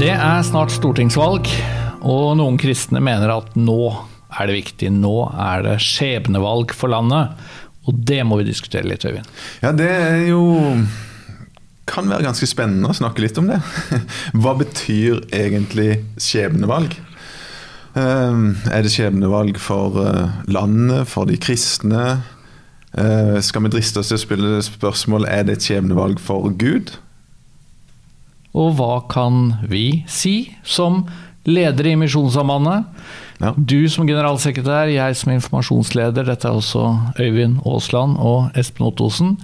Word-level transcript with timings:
Det 0.00 0.14
er 0.16 0.38
snart 0.48 0.72
stortingsvalg, 0.72 1.44
og 2.08 2.30
noen 2.40 2.54
kristne 2.56 3.02
mener 3.04 3.34
at 3.34 3.50
nå 3.60 3.90
er 4.32 4.48
det 4.48 4.54
viktig. 4.54 4.88
Nå 4.96 5.26
er 5.28 5.66
det 5.66 5.74
skjebnevalg 5.84 6.72
for 6.72 6.88
landet. 6.88 7.34
Og 7.84 7.98
det 8.08 8.22
må 8.24 8.38
vi 8.40 8.46
diskutere 8.48 8.88
litt, 8.88 9.04
Øyvind. 9.04 9.28
Ja, 9.60 9.74
det 9.76 9.90
er 9.90 10.22
jo 10.30 10.40
kan 11.90 12.08
være 12.08 12.24
ganske 12.30 12.48
spennende 12.48 12.88
å 12.88 12.96
snakke 12.96 13.26
litt 13.26 13.36
om 13.42 13.50
det. 13.50 13.58
Hva 14.40 14.54
betyr 14.62 15.20
egentlig 15.36 15.98
skjebnevalg? 16.16 16.96
Ehm, 18.00 18.54
er 18.72 18.86
det 18.86 18.94
skjebnevalg 18.94 19.60
for 19.60 20.00
eh, 20.00 20.40
landet, 20.48 21.12
for 21.12 21.28
de 21.28 21.36
kristne? 21.36 22.22
Eh, 22.96 23.36
skal 23.44 23.68
vi 23.68 23.76
driste 23.76 24.00
oss 24.00 24.14
til 24.14 24.16
å 24.16 24.24
spille 24.24 24.64
spørsmål 24.64 25.28
er 25.28 25.44
det 25.44 25.60
et 25.60 25.68
skjebnevalg 25.68 26.24
for 26.24 26.48
Gud? 26.56 26.96
Og 28.54 28.72
hva 28.78 29.00
kan 29.10 29.58
vi 29.70 30.02
si 30.10 30.50
som 30.66 31.04
ledere 31.46 31.92
i 31.94 31.98
Misjonssambandet? 32.00 32.84
Ja. 33.40 33.54
Du 33.56 33.88
som 33.88 34.06
generalsekretær, 34.08 34.90
jeg 34.92 35.16
som 35.16 35.32
informasjonsleder, 35.32 36.26
dette 36.28 36.48
er 36.50 36.58
også 36.58 36.82
Øyvind 37.22 37.62
Aasland 37.64 38.18
og 38.20 38.50
Espen 38.58 38.86
Ottosen. 38.90 39.36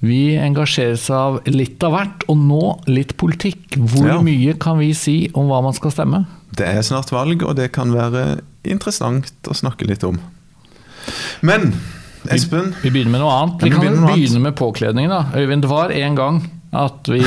Vi 0.00 0.34
engasjeres 0.40 1.06
av 1.12 1.38
litt 1.48 1.82
av 1.84 1.92
hvert, 1.94 2.26
og 2.28 2.36
nå 2.40 2.60
litt 2.88 3.16
politikk. 3.20 3.76
Hvor 3.76 4.06
Ja. 4.08 4.20
mye 4.24 4.58
kan 4.58 4.78
vi 4.78 4.92
si 4.94 5.30
om 5.34 5.48
hva 5.48 5.62
man 5.62 5.72
skal 5.76 5.90
stemme? 5.90 6.26
Det 6.56 6.66
er 6.66 6.82
snart 6.82 7.10
valg, 7.12 7.42
og 7.42 7.56
det 7.56 7.70
kan 7.72 7.92
være 7.92 8.40
interessant 8.64 9.30
å 9.46 9.54
snakke 9.54 9.86
litt 9.86 10.02
om. 10.04 10.18
Men 11.42 11.72
Espen, 12.28 12.74
Vi 12.82 12.90
begynner 12.90 13.10
med 13.14 13.20
noe 13.20 13.32
annet. 13.32 13.62
Ja, 13.62 13.64
Vi 13.64 13.70
vi 13.70 13.76
kan 13.96 14.06
begynne 14.06 14.40
med 14.40 14.56
påkledning, 14.56 15.08
da. 15.08 15.24
Øyvind, 15.34 15.62
det 15.62 15.70
var 15.70 15.90
en 15.90 16.14
gang 16.14 16.50
at 16.70 17.08
vi 17.10 17.20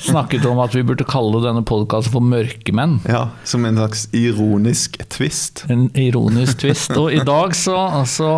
snakket 0.00 0.46
om 0.48 0.58
at 0.64 0.72
vi 0.72 0.82
burde 0.88 1.04
kalle 1.08 1.42
denne 1.44 1.60
podkasten 1.68 2.14
for 2.14 2.24
Mørkemenn. 2.24 2.98
ja, 3.08 3.26
som 3.44 3.66
en 3.68 3.76
slags 3.76 4.06
ironisk 4.16 4.96
twist. 5.12 5.64
En 5.68 5.90
ironisk 5.96 6.62
twist. 6.64 6.94
Og 6.96 7.12
i 7.12 7.20
dag 7.20 7.52
så, 7.56 7.76
så 8.08 8.30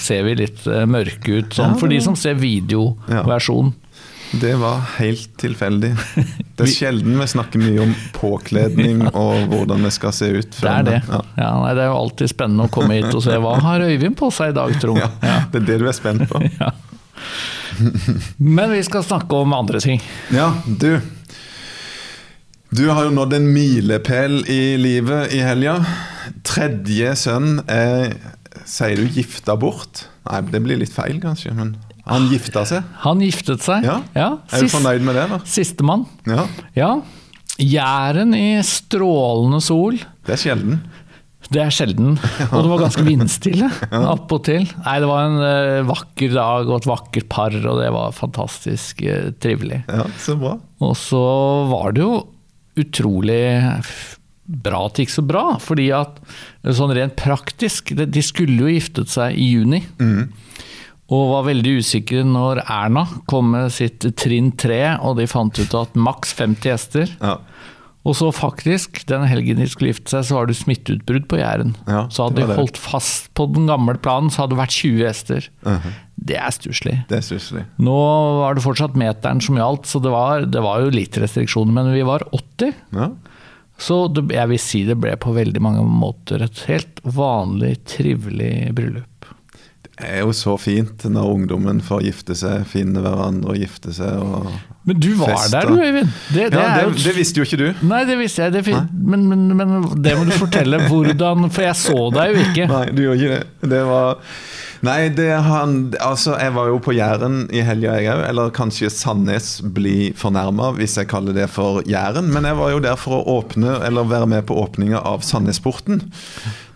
ser 0.00 0.26
vi 0.26 0.34
litt 0.42 0.66
eh, 0.66 0.82
mørke 0.90 1.38
ut, 1.40 1.54
sånn 1.54 1.78
for 1.78 1.92
de 1.92 2.00
som 2.02 2.16
ser 2.18 2.34
videoversjonen. 2.40 3.74
Det 4.34 4.56
var 4.58 4.80
helt 4.96 5.36
tilfeldig. 5.38 5.92
Det 6.56 6.64
er 6.66 6.70
sjelden 6.70 7.16
vi 7.18 7.26
snakker 7.30 7.58
mye 7.62 7.82
om 7.82 7.92
påkledning 8.14 9.04
og 9.24 9.46
hvordan 9.50 9.86
det 9.86 9.90
skal 9.94 10.14
se 10.14 10.28
ut. 10.34 10.56
Det 10.58 10.70
er 10.70 10.84
det. 10.86 11.00
Ja. 11.06 11.20
Ja, 11.38 11.48
nei, 11.62 11.72
det 11.74 11.82
er 11.84 11.88
jo 11.92 11.96
alltid 12.00 12.30
spennende 12.30 12.66
å 12.66 12.72
komme 12.74 12.98
hit 12.98 13.10
og 13.14 13.22
se 13.26 13.34
hva 13.42 13.56
har 13.62 13.82
Øyvind 13.86 14.18
på 14.18 14.30
seg 14.34 14.52
i 14.52 14.56
dag, 14.58 14.74
tro. 14.82 14.94
Ja, 14.98 15.10
det 15.50 15.62
er 15.62 15.66
det 15.70 15.78
du 15.82 15.86
er 15.90 15.94
spent 15.98 16.26
på. 16.30 16.42
Ja. 16.62 16.70
Men 18.38 18.72
vi 18.74 18.82
skal 18.86 19.04
snakke 19.06 19.36
om 19.44 19.52
andre 19.56 19.80
ting. 19.82 20.02
Ja, 20.34 20.50
du. 20.66 21.00
Du 22.74 22.88
har 22.90 23.04
jo 23.06 23.12
nådd 23.14 23.36
en 23.36 23.48
milepæl 23.54 24.40
i 24.50 24.76
livet 24.80 25.34
i 25.36 25.42
helga. 25.46 25.76
Tredje 26.46 27.12
sønn 27.20 27.60
er 27.70 28.14
Sier 28.64 28.96
du 28.96 29.04
gifta 29.12 29.54
bort? 29.60 30.06
Nei, 30.24 30.38
det 30.48 30.60
blir 30.64 30.78
litt 30.80 30.92
feil, 30.94 31.18
kanskje. 31.20 31.52
Men 31.52 31.74
han 32.08 32.30
gifta 32.30 32.62
seg. 32.68 32.86
Han 33.02 33.20
giftet 33.20 33.60
seg. 33.64 33.84
Ja. 33.84 33.98
Er 34.16 34.64
du 34.64 34.70
fornøyd 34.72 35.04
med 35.04 35.18
det, 35.18 35.26
da? 35.34 35.38
Sistemann. 35.44 36.06
Ja, 36.28 36.46
Ja. 36.78 36.94
Jæren 37.60 38.32
i 38.34 38.56
strålende 38.66 39.60
sol. 39.62 40.00
Det 40.26 40.32
er 40.34 40.40
sjelden. 40.40 40.80
Det 41.54 41.62
er 41.62 41.72
sjelden. 41.74 42.16
Og 42.52 42.56
det 42.58 42.70
var 42.72 42.82
ganske 42.82 43.04
vindstille 43.06 43.68
attpåtil. 44.14 44.66
Nei, 44.84 44.96
det 45.02 45.10
var 45.10 45.28
en 45.28 45.38
eh, 45.46 45.80
vakker 45.88 46.34
dag 46.34 46.68
og 46.70 46.80
et 46.80 46.88
vakkert 46.90 47.28
par, 47.32 47.54
og 47.54 47.78
det 47.80 47.90
var 47.94 48.14
fantastisk 48.16 49.04
eh, 49.06 49.30
trivelig. 49.42 49.82
Ja, 49.88 50.06
Så 50.20 50.36
bra. 50.40 50.56
Og 50.84 50.96
så 50.98 51.22
var 51.70 51.94
det 51.94 52.02
jo 52.04 52.16
utrolig 52.82 53.42
bra 54.44 54.80
at 54.88 54.96
det 54.98 55.06
gikk 55.06 55.14
så 55.14 55.22
bra, 55.24 55.44
fordi 55.62 55.86
at 55.96 56.18
sånn 56.76 56.92
rent 56.92 57.14
praktisk 57.16 57.94
De 57.96 58.22
skulle 58.24 58.58
jo 58.66 58.72
giftet 58.74 59.08
seg 59.12 59.38
i 59.40 59.46
juni. 59.54 59.80
Og 61.14 61.22
var 61.30 61.46
veldig 61.46 61.78
usikre 61.84 62.24
når 62.26 62.62
Erna 62.64 63.04
kom 63.30 63.52
med 63.54 63.72
sitt 63.72 64.04
trinn 64.20 64.50
tre, 64.60 64.96
og 65.04 65.18
de 65.20 65.26
fant 65.30 65.52
ut 65.60 65.76
at 65.78 65.96
maks 66.00 66.32
50 66.36 66.70
gjester. 66.70 67.14
Ja. 67.20 67.38
Og 68.04 68.12
så 68.18 68.28
faktisk, 68.36 68.98
den 69.08 69.22
helgen 69.24 69.56
de 69.62 69.66
skulle 69.70 69.94
gifte 69.94 70.12
seg, 70.12 70.26
så 70.28 70.36
var 70.36 70.48
det 70.50 70.58
smitteutbrudd 70.58 71.24
på 71.30 71.38
Jæren. 71.40 71.70
Ja, 71.88 72.02
så 72.12 72.26
hadde 72.26 72.42
de 72.44 72.56
holdt 72.58 72.76
fast 72.76 73.30
på 73.38 73.46
den 73.54 73.64
gamle 73.70 73.94
planen, 73.96 74.28
så 74.28 74.42
hadde 74.42 74.52
det 74.52 74.60
vært 74.60 74.76
20 74.76 74.98
gjester. 75.06 75.48
Uh 75.64 75.86
Det 76.24 76.36
stusslig. 76.54 76.92
Det 77.10 77.16
er 77.18 77.24
stusslig. 77.26 77.64
Nå 77.82 77.94
var 78.38 78.54
det 78.54 78.62
fortsatt 78.64 78.94
meteren 78.96 79.40
som 79.42 79.56
gjaldt, 79.58 79.88
så 79.90 79.98
det 80.04 80.12
var, 80.14 80.44
det 80.46 80.60
var 80.62 80.84
jo 80.84 80.92
litt 80.94 81.16
restriksjoner. 81.20 81.72
Men 81.74 81.90
vi 81.92 82.04
var 82.06 82.22
80, 82.30 82.70
Ja. 82.94 83.08
så 83.76 83.98
det, 84.14 84.28
jeg 84.32 84.48
vil 84.52 84.60
si 84.62 84.84
det 84.84 84.96
ble 85.00 85.16
på 85.20 85.32
veldig 85.34 85.60
mange 85.64 85.82
måter 85.84 86.44
et 86.46 86.62
helt 86.68 87.00
vanlig, 87.02 87.78
trivelig 87.84 88.70
bryllup. 88.76 89.10
Det 89.84 90.06
er 90.06 90.20
jo 90.22 90.32
så 90.32 90.54
fint 90.58 91.04
når 91.08 91.34
ungdommen 91.34 91.80
får 91.84 92.02
gifte 92.06 92.34
seg, 92.38 92.64
finne 92.66 93.02
hverandre 93.02 93.52
og 93.54 93.60
gifte 93.60 93.92
seg. 93.94 94.16
Og 94.22 94.48
Men 94.84 94.98
du 95.00 95.14
var 95.16 95.30
Fest, 95.32 95.52
der 95.54 95.68
du, 95.70 95.78
Øyvind. 95.80 96.08
Det, 96.34 96.48
det 96.52 96.60
ja, 96.60 96.72
det, 96.84 96.96
det 97.04 97.14
visste 97.16 97.40
jo 97.40 97.46
ikke 97.48 97.56
du. 97.60 97.86
Nei, 97.88 98.02
det 98.04 98.18
visste 98.20 98.42
jeg. 98.44 98.52
Det, 98.52 98.64
fin- 98.66 98.88
men, 98.92 99.22
men, 99.30 99.46
men 99.56 99.70
det 100.04 100.12
må 100.18 100.26
du 100.28 100.34
fortelle 100.36 100.82
hvordan 100.90 101.46
For 101.54 101.64
jeg 101.64 101.78
så 101.80 102.02
deg 102.12 102.34
jo 102.34 102.42
ikke. 102.50 102.66
Nei, 102.68 102.82
du 102.92 103.00
gjorde 103.06 103.22
ikke 103.22 103.38
det. 103.38 103.70
Det 103.72 103.80
var 103.88 104.18
Nei, 104.84 105.08
det 105.16 105.30
han 105.46 105.94
Altså, 106.02 106.34
jeg 106.40 106.52
var 106.56 106.68
jo 106.68 106.80
på 106.82 106.92
Jæren 106.96 107.44
i 107.54 107.62
helga, 107.64 107.94
jeg 107.96 108.10
òg. 108.12 108.24
Eller 108.28 108.52
kanskje 108.54 108.90
Sandnes 108.92 109.56
blir 109.74 110.12
fornærma 110.18 110.72
hvis 110.76 110.98
jeg 110.98 111.08
kaller 111.10 111.36
det 111.36 111.48
for 111.52 111.80
Jæren. 111.88 112.28
Men 112.34 112.48
jeg 112.48 112.58
var 112.58 112.74
jo 112.74 112.82
der 112.84 112.98
for 113.00 113.20
å 113.20 113.38
åpne, 113.38 113.78
eller 113.86 114.10
være 114.10 114.28
med 114.30 114.44
på 114.48 114.58
åpninga 114.60 115.00
av 115.00 115.24
Sandnesporten. 115.26 116.02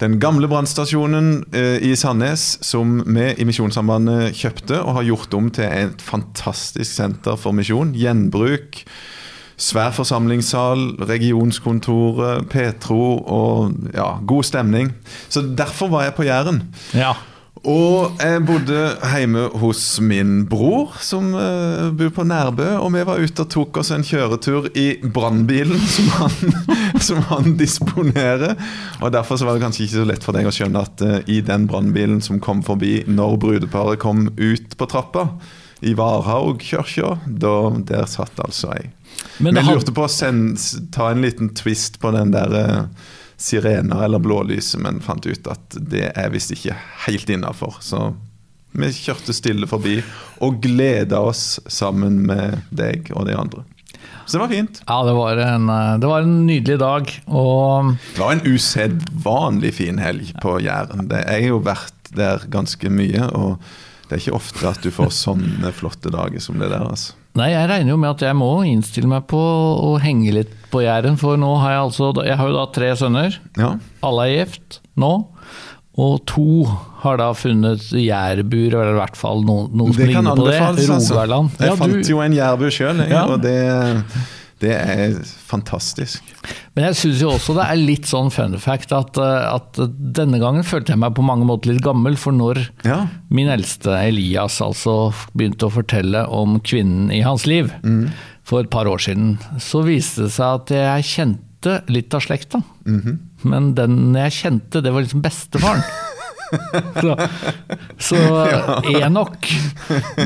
Den 0.01 0.19
gamle 0.23 0.49
brannstasjonen 0.51 1.45
eh, 1.53 1.77
i 1.85 1.95
Sandnes 1.99 2.57
som 2.65 3.01
vi 3.05 3.33
i 3.35 3.47
Misjonssambandet 3.49 4.37
kjøpte 4.39 4.81
og 4.81 5.01
har 5.01 5.09
gjort 5.11 5.39
om 5.39 5.53
til 5.55 5.69
et 5.69 6.05
fantastisk 6.05 6.89
senter 6.89 7.39
for 7.41 7.57
misjon. 7.57 7.93
Gjenbruk. 7.99 8.85
Svær 9.59 9.91
forsamlingssal, 9.91 11.01
regionskontoret, 11.09 12.47
Petro 12.53 13.17
og 13.19 13.91
ja, 13.91 14.13
god 14.23 14.47
stemning. 14.47 14.93
Så 15.29 15.43
derfor 15.43 15.91
var 15.91 16.07
jeg 16.07 16.15
på 16.15 16.29
Jæren. 16.29 16.63
Ja. 16.95 17.17
Og 17.67 18.21
jeg 18.23 18.43
bodde 18.47 18.81
hjemme 19.11 19.47
hos 19.59 19.81
min 20.05 20.45
bror, 20.51 20.93
som 21.03 21.33
uh, 21.35 21.89
bor 21.97 22.13
på 22.15 22.25
Nærbø. 22.29 22.67
Og 22.83 22.93
vi 22.95 23.03
var 23.09 23.19
ute 23.23 23.43
og 23.45 23.51
tok 23.51 23.81
oss 23.83 23.91
en 23.95 24.05
kjøretur 24.07 24.69
i 24.79 24.87
brannbilen 25.03 25.81
som, 25.97 26.11
han- 26.21 27.03
som 27.03 27.23
han 27.33 27.57
disponerer. 27.59 28.55
Og 29.03 29.13
derfor 29.15 29.37
så 29.41 29.49
var 29.49 29.59
det 29.59 29.65
kanskje 29.67 29.87
ikke 29.89 29.97
så 29.99 30.07
lett 30.13 30.27
for 30.27 30.39
deg 30.39 30.47
å 30.51 30.55
skjønne 30.55 30.85
at 30.87 31.05
uh, 31.07 31.17
i 31.27 31.41
den 31.45 31.67
brannbilen 31.71 32.21
som 32.25 32.39
kom 32.45 32.63
forbi 32.67 33.01
når 33.11 33.39
brudeparet 33.43 33.99
kom 34.03 34.29
ut 34.39 34.77
på 34.79 34.91
trappa, 34.93 35.29
i 35.79 35.93
Varhaug 35.95 36.59
kirke, 36.67 37.13
der 37.31 38.07
satt 38.11 38.41
altså 38.43 38.73
jeg. 38.75 38.89
Men 39.39 39.55
Vi 39.55 39.63
lurte 39.69 39.93
på 39.95 40.09
å 40.09 40.11
send, 40.11 40.59
ta 40.95 41.13
en 41.13 41.23
liten 41.23 41.53
twist 41.55 42.01
på 42.03 42.11
den 42.17 42.33
der 42.35 42.55
eh, 42.59 42.81
sirener 43.39 44.05
eller 44.05 44.19
blålyset, 44.23 44.81
men 44.83 45.01
fant 45.05 45.27
ut 45.27 45.47
at 45.51 45.79
det 45.79 46.11
er 46.11 46.31
visst 46.35 46.53
ikke 46.55 46.77
helt 47.07 47.31
innafor. 47.31 47.79
Så 47.81 48.11
vi 48.79 48.91
kjørte 48.93 49.35
stille 49.37 49.69
forbi 49.71 50.01
og 50.45 50.61
gleda 50.65 51.23
oss 51.31 51.59
sammen 51.71 52.21
med 52.29 52.61
deg 52.75 53.13
og 53.15 53.29
de 53.31 53.37
andre. 53.39 53.65
Så 54.29 54.37
det 54.37 54.43
var 54.43 54.53
fint. 54.53 54.81
Ja, 54.85 54.99
det 55.07 55.15
var, 55.17 55.39
en, 55.41 55.69
eh, 55.73 55.95
det 56.03 56.09
var 56.11 56.27
en 56.27 56.35
nydelig 56.47 56.79
dag. 56.83 57.13
Og 57.33 57.95
Det 58.15 58.21
var 58.21 58.35
en 58.35 58.45
usedvanlig 58.45 59.73
fin 59.79 59.99
helg 60.03 60.35
på 60.43 60.59
Jæren. 60.61 61.09
Det 61.09 61.23
er 61.25 61.47
jo 61.47 61.63
vært 61.65 62.13
der 62.13 62.45
ganske 62.53 62.91
mye, 62.93 63.25
og 63.33 63.57
det 64.09 64.19
er 64.19 64.23
ikke 64.23 64.37
ofte 64.37 64.69
at 64.69 64.85
du 64.85 64.91
får 64.93 65.15
sånne 65.17 65.73
flotte 65.77 66.13
dager 66.13 66.45
som 66.45 66.61
det 66.61 66.69
der. 66.75 66.85
altså. 66.91 67.17
Nei, 67.37 67.51
jeg 67.53 67.69
regner 67.71 67.91
jo 67.93 67.97
med 68.01 68.11
at 68.11 68.23
jeg 68.27 68.35
må 68.35 68.49
innstille 68.67 69.07
meg 69.11 69.27
på 69.31 69.39
å 69.39 69.99
henge 70.03 70.33
litt 70.35 70.55
på 70.73 70.81
Jæren, 70.83 71.17
for 71.21 71.37
nå 71.37 71.53
har 71.61 71.71
jeg 71.77 71.83
altså 71.87 72.25
Jeg 72.27 72.37
har 72.37 72.49
jo 72.49 72.57
da 72.57 72.65
tre 72.75 72.89
sønner. 72.99 73.37
Ja, 73.57 73.75
Alle 74.03 74.23
er 74.27 74.33
gift 74.45 74.81
nå. 74.99 75.27
Og 75.99 76.21
to 76.31 76.65
har 77.03 77.17
da 77.19 77.33
funnet 77.35 77.83
jærbur, 77.91 78.69
eller 78.75 78.93
i 78.95 78.99
hvert 79.01 79.17
fall 79.19 79.43
noe, 79.43 79.69
noe 79.75 79.93
som 79.93 79.99
Det 79.99 80.07
ligner 80.13 80.37
på 80.39 80.47
det. 80.47 80.59
Rogaland. 80.61 80.79
altså. 80.95 81.15
Rogaland. 81.15 81.51
Jeg 81.59 81.69
Ja, 81.69 81.75
fant 81.77 81.93
du- 81.93 82.11
jo 82.13 82.21
en 82.21 82.33
jærbu 82.33 82.67
sjøl, 82.71 83.09
Ja. 83.11 83.25
og 83.27 83.43
det, 83.43 84.05
det 84.61 84.73
er 84.75 85.13
fantastisk. 85.49 86.23
Men 86.75 86.89
jeg 86.89 86.97
syns 86.99 87.21
jo 87.23 87.31
også 87.31 87.55
det 87.59 87.65
er 87.71 87.79
litt 87.81 88.09
sånn 88.11 88.31
fun 88.35 88.57
fact 88.63 88.93
at, 88.97 89.17
eh, 89.19 89.55
at 89.55 89.79
denne 90.19 90.41
gangen 90.43 90.67
følte 90.67 90.95
jeg 90.95 90.99
meg 91.03 91.15
på 91.15 91.23
mange 91.27 91.47
måter 91.49 91.73
litt 91.73 91.83
gammel, 91.85 92.17
for 92.19 92.33
når 92.33 92.65
Ja. 92.85 93.07
min 93.31 93.49
eldste 93.49 93.95
Elias 94.09 94.61
altså 94.61 95.13
begynte 95.37 95.67
å 95.69 95.75
fortelle 95.75 96.27
om 96.29 96.59
kvinnen 96.61 97.13
i 97.15 97.21
hans 97.23 97.47
liv 97.47 97.73
Mm. 97.83 98.11
for 98.45 98.61
et 98.61 98.71
par 98.71 98.87
år 98.87 98.99
siden, 98.99 99.39
så 99.59 99.85
viste 99.85 100.23
det 100.27 100.33
seg 100.33 100.55
at 100.63 100.67
jeg 100.69 101.05
kjente 101.05 101.83
litt 101.89 102.15
av 102.15 102.21
slekta. 102.23 102.63
Mhm. 102.87 103.19
Men 103.45 103.75
den 103.75 104.15
jeg 104.15 104.33
kjente, 104.33 104.83
det 104.83 104.93
var 104.93 105.03
liksom 105.03 105.23
bestefaren. 105.23 105.83
Så, 106.99 107.17
så 108.11 108.21
Enok. 108.99 109.51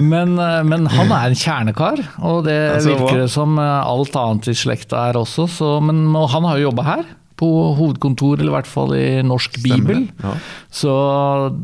Men, 0.00 0.36
eh, 0.38 0.60
men 0.68 0.86
han 0.92 1.10
er 1.14 1.30
en 1.30 1.38
kjernekar, 1.38 2.04
og 2.22 2.44
det 2.48 2.58
Altså, 2.76 2.94
virker 2.94 3.24
det 3.24 3.32
som 3.34 3.58
eh, 3.60 3.90
alt 3.94 4.16
annet 4.18 4.52
i 4.52 4.56
slekta 4.58 5.08
er 5.10 5.18
også. 5.20 5.48
Så, 5.50 5.74
men 5.84 6.06
og 6.12 6.30
han 6.34 6.46
har 6.48 6.60
jo 6.60 6.70
jobba 6.70 6.86
her, 6.86 7.10
på 7.42 7.48
hovedkontor, 7.78 8.38
eller 8.38 8.52
i 8.52 8.56
hvert 8.56 8.70
fall 8.70 8.94
i 8.94 9.06
Norsk 9.26 9.58
Bibel. 9.64 10.04
Ja. 10.22 10.34
Så 10.70 10.92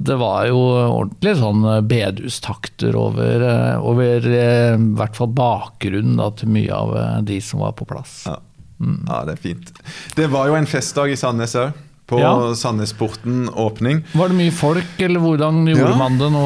det 0.06 0.16
var 0.19 0.49
jo 0.50 0.58
ordentlig 0.58 1.37
sånn 1.38 1.66
bedustakter 1.90 2.99
over, 2.99 3.44
eh, 3.46 3.87
over 3.87 4.26
eh, 4.26 4.75
i 4.75 4.93
hvert 4.99 5.19
fall 5.19 5.31
bakgrunnen 5.37 6.19
da, 6.19 6.31
til 6.34 6.50
mye 6.56 6.75
av 6.75 6.94
eh, 6.99 7.19
de 7.31 7.40
som 7.44 7.62
var 7.62 7.76
på 7.78 7.87
plass. 7.88 8.25
Ja. 8.26 8.38
ja, 8.81 9.20
det 9.28 9.37
er 9.37 9.44
fint. 9.44 9.70
Det 10.19 10.31
var 10.32 10.50
jo 10.50 10.58
en 10.58 10.69
festdag 10.70 11.14
i 11.14 11.20
Sandnes 11.20 11.54
òg. 11.58 11.84
På 12.08 12.19
Ja. 12.19 12.55
Sandnesporten 12.56 13.49
åpning. 13.52 14.02
Var 14.16 14.28
det 14.32 14.37
mye 14.38 14.50
folk, 14.56 14.94
eller 14.99 15.20
hvordan 15.20 15.66
gjorde 15.69 15.90
Ja. 15.93 15.96
man 16.00 16.16
det 16.19 16.31
nå 16.32 16.44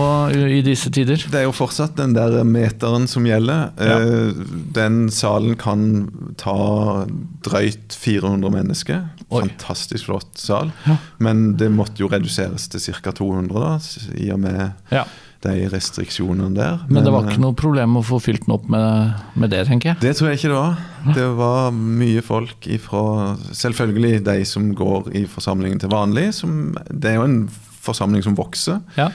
i 0.59 0.61
disse 0.67 0.91
tider? 0.91 1.17
Det 1.31 1.39
er 1.39 1.45
jo 1.47 1.53
fortsatt 1.55 1.95
den 1.97 2.13
der 2.15 2.43
meteren 2.45 3.07
som 3.07 3.25
gjelder. 3.25 3.71
Ja. 3.79 3.99
Eh, 4.01 4.33
Den 4.73 5.09
salen 5.11 5.55
kan 5.57 6.11
ta 6.37 7.07
drøyt 7.45 7.95
400 7.95 8.51
mennesker. 8.51 9.05
Oi. 9.31 9.43
Fantastisk 9.47 10.07
flott 10.07 10.37
sal. 10.39 10.73
Ja. 10.87 10.97
Men 11.19 11.57
det 11.57 11.71
måtte 11.71 11.99
jo 12.03 12.09
reduseres 12.09 12.69
til 12.69 12.81
ca. 12.81 13.13
200, 13.13 13.61
da, 13.61 13.79
i 14.19 14.31
og 14.33 14.41
med 14.41 14.73
Ja. 14.91 15.05
De 15.43 15.67
restriksjonene 15.73 16.55
der. 16.57 16.83
Men 16.89 17.05
det 17.07 17.13
var 17.15 17.27
ikke 17.29 17.43
noe 17.43 17.57
problem 17.59 17.99
å 17.99 18.05
få 18.07 18.21
fylt 18.23 18.47
den 18.47 18.55
opp 18.55 18.69
med, 18.73 19.21
med 19.39 19.53
det, 19.55 19.65
tenker 19.69 19.93
jeg. 19.93 20.01
Det 20.05 20.15
tror 20.19 20.31
jeg 20.31 20.41
ikke 20.41 20.53
det 20.53 20.59
var. 20.61 20.81
Det 21.19 21.29
var 21.39 21.75
mye 21.75 22.23
folk 22.23 22.69
ifra 22.71 23.03
Selvfølgelig 23.57 24.23
de 24.27 24.37
som 24.47 24.71
går 24.77 25.13
i 25.19 25.25
forsamlingen 25.31 25.83
til 25.83 25.93
vanlig. 25.93 26.29
Som, 26.39 26.77
det 26.89 27.13
er 27.13 27.19
jo 27.19 27.27
en 27.27 27.39
forsamling 27.83 28.23
som 28.25 28.37
vokser. 28.39 28.79
Ja. 28.99 29.11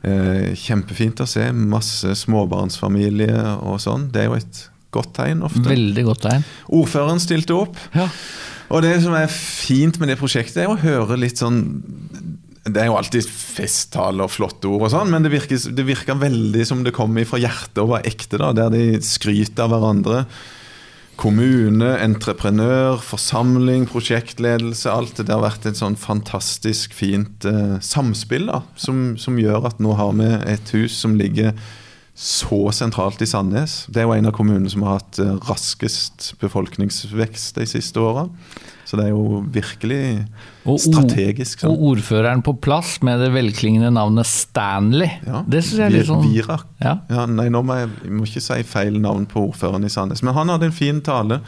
Eh, 0.00 0.52
kjempefint 0.56 1.20
å 1.20 1.28
se. 1.28 1.48
Masse 1.52 2.14
småbarnsfamilie 2.22 3.32
og 3.60 3.80
sånn. 3.82 4.08
Det 4.12 4.24
er 4.24 4.30
jo 4.30 4.38
et 4.40 4.62
godt 4.94 5.14
tegn 5.16 5.44
ofte. 5.46 5.64
Veldig 5.68 6.06
godt 6.06 6.24
tegn. 6.26 6.46
Ordføreren 6.80 7.20
stilte 7.22 7.56
opp. 7.56 7.80
Ja. 7.96 8.08
Og 8.70 8.84
det 8.84 8.94
som 9.02 9.14
er 9.18 9.30
fint 9.32 9.98
med 9.98 10.12
det 10.12 10.18
prosjektet, 10.20 10.62
er 10.62 10.70
å 10.70 10.78
høre 10.78 11.18
litt 11.18 11.40
sånn 11.42 11.62
Det 12.60 12.76
er 12.76 12.90
jo 12.90 12.96
alltid 12.98 13.24
festtaler 13.24 14.26
og 14.26 14.32
flotte 14.34 14.68
ord, 14.68 14.84
og 14.84 14.92
sånn, 14.92 15.10
men 15.12 15.24
det 15.24 15.32
virker, 15.32 15.60
det 15.72 15.84
virker 15.88 16.18
veldig 16.20 16.64
som 16.68 16.82
det 16.84 16.92
kommer 16.96 17.24
fra 17.28 17.40
hjertet 17.40 17.80
og 17.80 17.94
var 17.94 18.08
ekte. 18.08 18.40
da, 18.40 18.52
Der 18.56 18.72
de 18.74 19.00
skryter 19.04 19.64
av 19.64 19.72
hverandre. 19.72 20.24
Kommune, 21.20 21.94
entreprenør, 22.00 23.00
forsamling, 23.04 23.86
prosjektledelse. 23.88 24.92
Alt 24.92 25.20
det 25.20 25.32
har 25.32 25.42
vært 25.44 25.66
et 25.68 25.80
sånn 25.80 25.96
fantastisk 26.00 26.94
fint 26.96 27.44
eh, 27.48 27.76
samspill 27.84 28.48
da, 28.48 28.62
som, 28.80 29.18
som 29.20 29.40
gjør 29.40 29.68
at 29.68 29.80
nå 29.84 29.96
har 29.96 30.14
vi 30.16 30.30
et 30.48 30.72
hus 30.76 30.96
som 31.00 31.16
ligger 31.20 31.52
så 32.14 32.70
sentralt 32.76 33.20
i 33.22 33.26
Sandnes. 33.28 33.86
Det 33.88 34.02
er 34.02 34.08
jo 34.08 34.12
en 34.16 34.26
av 34.28 34.34
kommunene 34.36 34.68
som 34.72 34.82
har 34.84 34.98
hatt 34.98 35.18
eh, 35.22 35.36
raskest 35.48 36.34
befolkningsvekst 36.42 37.56
de 37.56 37.66
siste 37.70 38.00
åra. 38.02 38.26
Så 38.84 38.98
det 38.98 39.04
er 39.06 39.12
jo 39.14 39.40
virkelig 39.54 40.26
Og, 40.66 40.80
strategisk. 40.82 41.60
sånn. 41.62 41.70
og 41.70 41.84
ordføreren 41.92 42.42
på 42.42 42.56
plass 42.60 42.96
med 43.06 43.20
det 43.22 43.30
velklingende 43.32 43.92
navnet 43.94 44.26
Stanley. 44.26 45.08
Ja, 45.26 45.44
Det 45.46 45.62
syns 45.62 45.78
jeg 45.78 45.86
er 45.86 45.94
litt 45.94 46.08
sånn 46.10 46.24
Virak. 46.26 46.66
ja. 46.82 46.96
Ja, 47.08 47.24
nei, 47.30 47.48
nå 47.54 47.62
må 47.64 47.78
jeg, 47.78 47.88
jeg 48.02 48.10
må 48.18 48.26
ikke 48.26 48.42
si 48.42 48.62
feil 48.66 48.98
navn 49.00 49.26
på 49.30 49.46
ordføreren 49.52 49.86
i 49.86 49.92
Sandnes. 49.92 50.24
Men 50.26 50.34
han 50.34 50.48
hadde 50.50 50.66
en 50.72 50.72
fin 50.76 51.00
tale. 51.00 51.40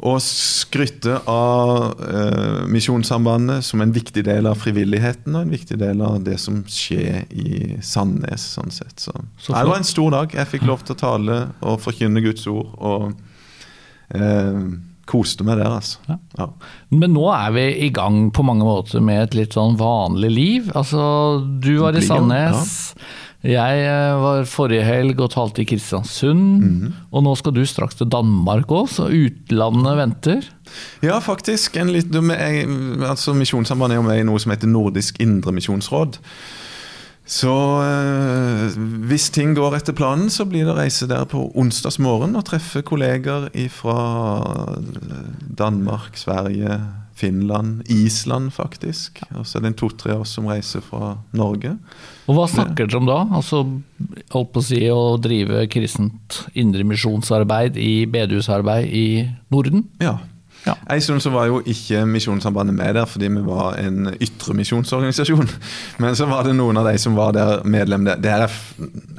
Og 0.00 0.16
skrytte 0.24 1.18
av 1.28 1.98
eh, 2.08 2.60
Misjonssambandet 2.72 3.64
som 3.66 3.82
en 3.84 3.92
viktig 3.92 4.22
del 4.24 4.48
av 4.48 4.56
frivilligheten 4.62 5.34
og 5.36 5.42
en 5.44 5.52
viktig 5.52 5.76
del 5.80 6.00
av 6.06 6.22
det 6.24 6.38
som 6.40 6.62
skjer 6.64 7.26
i 7.36 7.76
Sandnes. 7.84 8.46
sånn 8.56 8.72
sett. 8.72 8.96
Så, 9.00 9.12
Så 9.36 9.52
det 9.52 9.66
var 9.68 9.76
en 9.76 9.84
stor 9.84 10.14
dag. 10.14 10.32
Jeg 10.34 10.48
fikk 10.54 10.64
lov 10.70 10.86
til 10.86 10.96
å 10.96 11.00
tale 11.02 11.40
og 11.60 11.80
forkynne 11.84 12.22
Guds 12.24 12.46
ord. 12.48 12.72
Og 12.80 13.10
eh, 14.16 14.62
koste 15.10 15.44
meg 15.44 15.58
der, 15.58 15.72
altså. 15.74 15.98
Ja. 16.08 16.16
Ja. 16.38 16.46
Men 16.94 17.12
nå 17.16 17.26
er 17.34 17.50
vi 17.56 17.64
i 17.86 17.90
gang 17.94 18.28
på 18.32 18.44
mange 18.46 18.64
måter 18.64 19.02
med 19.04 19.24
et 19.24 19.34
litt 19.36 19.56
sånn 19.58 19.76
vanlig 19.80 20.30
liv. 20.32 20.70
Altså, 20.78 21.02
du 21.60 21.74
var 21.82 21.98
i 21.98 22.04
Sandnes. 22.06 22.94
Ja. 22.94 23.10
Jeg 23.40 23.84
eh, 23.88 24.18
var 24.20 24.44
forrige 24.44 24.84
helg 24.84 25.20
og 25.24 25.30
talte 25.32 25.62
i 25.62 25.68
Kristiansund. 25.68 26.46
Mhm. 26.60 26.94
Og 27.10 27.24
nå 27.24 27.34
skal 27.40 27.54
du 27.56 27.62
straks 27.64 27.96
til 27.96 28.10
Danmark 28.12 28.68
òg, 28.68 28.88
så 28.92 29.08
utlandet 29.08 29.96
venter. 29.96 30.48
Ja, 31.04 31.18
faktisk. 31.24 31.78
En 31.80 31.92
litt, 31.94 32.12
jeg, 32.12 32.66
altså 33.06 33.34
Misjonssambandet 33.36 33.96
er 33.96 34.02
jo 34.02 34.08
med 34.08 34.20
i 34.20 34.26
noe 34.28 34.40
som 34.42 34.52
heter 34.52 34.68
Nordisk 34.68 35.22
Indremisjonsråd. 35.24 36.20
Så 37.30 37.54
eh, 37.86 38.78
hvis 39.08 39.30
ting 39.32 39.54
går 39.56 39.78
etter 39.78 39.96
planen, 39.96 40.28
så 40.34 40.44
blir 40.50 40.66
det 40.66 40.76
reise 40.76 41.08
der 41.08 41.24
på 41.30 41.46
onsdagsmorgen 41.56 42.34
og 42.36 42.44
treffe 42.48 42.82
kolleger 42.84 43.48
fra 43.72 44.00
Danmark, 45.60 46.18
Sverige, 46.18 46.80
Finland, 47.20 47.82
Island 47.92 48.54
faktisk. 48.56 49.20
Og 49.36 49.44
så 49.44 49.58
er 49.58 49.64
det 49.64 49.72
en 49.74 49.78
to-tre 49.82 50.14
av 50.14 50.24
oss 50.24 50.32
som 50.38 50.48
reiser 50.48 50.84
fra 50.84 51.14
Norge. 51.36 51.74
Og 52.30 52.38
hva 52.38 52.46
snakker 52.48 52.88
dere 52.88 53.00
om 53.00 53.08
da? 53.08 53.20
Altså, 53.36 53.62
holdt 54.32 54.52
på 54.54 54.62
å 54.62 54.66
si 54.70 54.80
å 54.92 55.02
drive 55.20 55.66
kristent 55.72 56.42
indremisjonsarbeid 56.58 57.76
i 57.80 58.06
bedehusarbeid 58.10 58.88
i 58.88 59.06
Norden? 59.52 59.84
Ja. 60.02 60.18
Ja. 60.64 60.74
En 60.92 61.02
stund 61.02 61.22
så 61.24 61.30
var 61.32 61.46
jo 61.48 61.60
ikke 61.64 62.02
Misjonssambandet 62.04 62.76
med 62.76 62.96
der 62.98 63.06
fordi 63.08 63.30
vi 63.32 63.42
var 63.46 63.78
en 63.80 64.10
ytre 64.20 64.54
misjonsorganisasjon. 64.58 65.48
Men 66.02 66.16
så 66.16 66.28
var 66.28 66.44
det 66.44 66.56
noen 66.58 66.80
av 66.80 66.88
de 66.90 66.98
som 67.00 67.16
var 67.16 67.32
der 67.36 67.64
medlem 67.64 68.04
der. 68.08 68.20
Det 68.20 68.34
er 68.34 68.58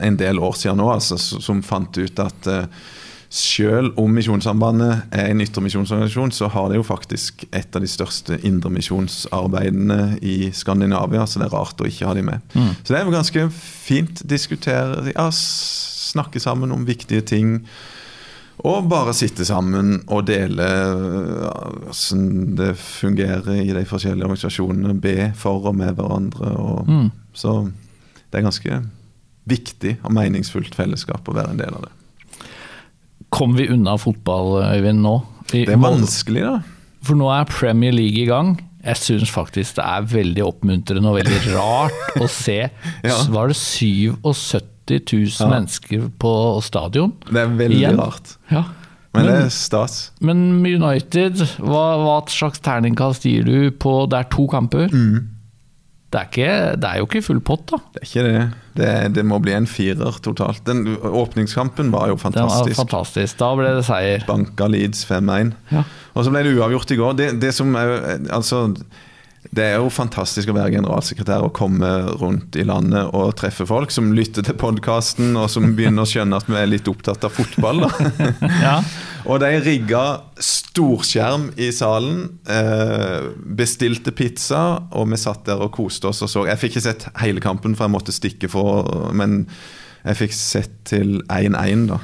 en 0.06 0.19
del 0.19 0.42
år 0.42 0.57
siden 0.59 0.81
nå, 0.81 0.92
altså, 0.94 1.18
som 1.18 1.63
fant 1.65 1.97
ut 1.97 2.21
at 2.21 2.50
uh, 2.51 2.83
selv 3.31 3.95
om 4.01 4.12
Misjonssambandet 4.12 5.06
er 5.16 5.30
en 5.31 5.39
yttermisjonsorganisasjon, 5.39 6.33
så 6.36 6.50
har 6.51 6.68
det 6.68 6.81
jo 6.81 6.83
faktisk 6.83 7.45
et 7.56 7.75
av 7.75 7.80
de 7.80 7.88
største 7.88 8.36
indremisjonsarbeidene 8.44 10.18
i 10.19 10.50
Skandinavia, 10.51 11.24
så 11.24 11.39
det 11.39 11.48
er 11.48 11.56
rart 11.56 11.80
å 11.80 11.88
ikke 11.88 12.10
ha 12.10 12.16
de 12.18 12.25
med. 12.28 12.44
Så 12.83 12.92
det 12.92 13.00
er 13.00 13.07
jo 13.07 13.13
ganske 13.16 13.45
fint. 13.56 14.19
Diskutere, 14.28 15.13
ja, 15.13 15.30
snakke 15.31 16.44
sammen 16.44 16.75
om 16.75 16.83
viktige 16.86 17.24
ting. 17.24 17.62
Og 18.68 18.89
bare 18.92 19.13
sitte 19.18 19.45
sammen 19.48 20.01
og 20.12 20.28
dele 20.28 20.68
hvordan 21.88 22.28
det 22.60 22.75
fungerer 22.78 23.63
i 23.63 23.72
de 23.74 23.86
forskjellige 23.89 24.28
organisasjonene. 24.28 25.00
Be 25.01 25.31
for 25.39 25.72
og 25.72 25.80
med 25.80 25.95
hverandre. 25.95 26.51
Og, 26.51 26.83
Mm. 26.92 27.10
Så 27.33 27.72
det 28.30 28.38
er 28.39 28.44
ganske 28.44 28.83
viktig 29.48 29.98
og 30.04 30.13
meningsfullt 30.13 30.75
fellesskap 30.75 31.28
å 31.28 31.33
være 31.33 31.56
en 31.56 31.63
del 31.63 31.74
av 31.74 31.88
det. 31.88 31.95
Kom 33.31 33.56
vi 33.57 33.69
unna 33.71 33.97
fotball, 33.97 34.57
Øyvind, 34.66 35.02
nå? 35.06 35.16
I- 35.54 35.66
Det 35.66 35.73
er 35.76 35.78
vanskelig, 35.81 36.42
da. 36.44 36.59
For 37.04 37.16
nå 37.18 37.30
er 37.33 37.45
Premier 37.50 37.92
League 37.95 38.21
i 38.21 38.26
gang. 38.30 38.59
Jeg 38.83 38.95
syns 38.97 39.30
faktisk 39.31 39.76
det 39.78 39.85
er 39.85 40.02
veldig 40.09 40.44
oppmuntrende 40.44 41.06
og 41.09 41.18
veldig 41.19 41.40
rart 41.57 42.18
å 42.21 42.28
se. 42.30 42.69
Ja. 43.04 43.18
Var 43.30 43.47
det 43.52 43.56
77 43.56 45.14
000 45.14 45.40
Ja. 45.40 45.50
mennesker 45.50 46.09
på 46.19 46.31
stadion? 46.66 47.14
Det 47.30 47.42
er 47.44 47.47
veldig 47.47 47.78
Igjen. 47.81 48.00
rart. 48.00 48.35
Ja. 48.52 48.64
Men 49.14 49.26
det 49.28 49.33
er 49.44 49.50
stas. 49.52 50.11
men 50.21 50.61
United, 50.66 51.35
hva, 51.59 51.97
hva 52.00 52.14
slags 52.31 52.61
terningkast 52.64 53.26
gir 53.28 53.44
du 53.44 53.71
på 53.71 54.07
Det 54.09 54.18
er 54.21 54.30
to 54.31 54.45
kamper? 54.47 54.88
Mm. 54.88 55.28
Det, 56.11 56.19
er 56.19 56.27
ikke, 56.27 56.56
det 56.83 56.87
er 56.89 56.99
jo 56.99 57.06
ikke 57.07 57.21
full 57.23 57.39
pott, 57.47 57.61
da. 57.71 57.77
Det 57.95 58.01
er 58.01 58.07
ikke 58.09 58.23
det. 58.27 58.41
Det, 58.75 58.89
det 59.15 59.23
må 59.27 59.37
bli 59.44 59.53
en 59.56 59.68
firer 59.68 60.18
totalt. 60.23 60.59
Den 60.68 60.97
Åpningskampen 60.97 61.91
var 61.94 62.11
jo 62.11 62.18
fantastisk. 62.19 62.75
var 62.75 62.83
fantastisk. 62.83 63.37
Da 63.39 63.51
ble 63.56 63.71
det 63.77 63.85
seier. 63.87 64.25
Banka 64.27 64.68
Leeds 64.71 65.06
5-1. 65.07 65.53
Ja. 65.71 65.85
Og 66.11 66.27
så 66.27 66.33
ble 66.33 66.44
det 66.47 66.57
uavgjort 66.57 66.91
i 66.91 66.99
går. 66.99 67.15
Det, 67.19 67.30
det 67.39 67.53
som 67.56 67.71
er, 67.80 67.95
altså, 68.27 68.65
det 69.52 69.66
er 69.68 69.81
jo 69.81 69.90
fantastisk 69.92 70.48
å 70.52 70.56
være 70.56 70.78
generalsekretær 70.78 71.44
og 71.44 71.52
komme 71.58 71.88
rundt 72.22 72.56
i 72.56 72.64
landet 72.68 73.10
og 73.18 73.34
treffe 73.40 73.66
folk 73.68 73.92
som 73.92 74.14
lytter 74.16 74.46
til 74.48 74.56
podkasten, 74.60 75.34
og 75.36 75.50
som 75.52 75.74
begynner 75.76 76.06
å 76.06 76.10
skjønne 76.10 76.40
at 76.40 76.48
vi 76.48 76.56
er 76.56 76.70
litt 76.72 76.88
opptatt 76.92 77.28
av 77.28 77.36
fotball. 77.36 77.84
Ja. 78.62 78.78
og 79.26 79.42
de 79.42 79.50
rigga 79.64 80.04
storskjerm 80.42 81.50
i 81.60 81.68
salen, 81.76 82.24
eh, 82.50 83.28
bestilte 83.60 84.14
pizza, 84.16 84.62
og 84.96 85.10
vi 85.12 85.20
satt 85.20 85.44
der 85.50 85.62
og 85.66 85.74
koste 85.76 86.10
oss 86.12 86.24
og 86.24 86.31
så. 86.31 86.46
Jeg 86.48 86.62
fikk 86.62 86.78
ikke 86.78 86.86
sett 86.88 87.08
hele 87.20 87.44
kampen, 87.44 87.76
for 87.76 87.88
jeg 87.88 87.96
måtte 87.96 88.16
stikke 88.16 88.50
for 88.52 89.12
Men 89.18 89.44
jeg 90.06 90.18
fikk 90.24 90.36
sett 90.38 90.78
til 90.90 91.20
1-1, 91.28 91.88
da. 91.92 92.00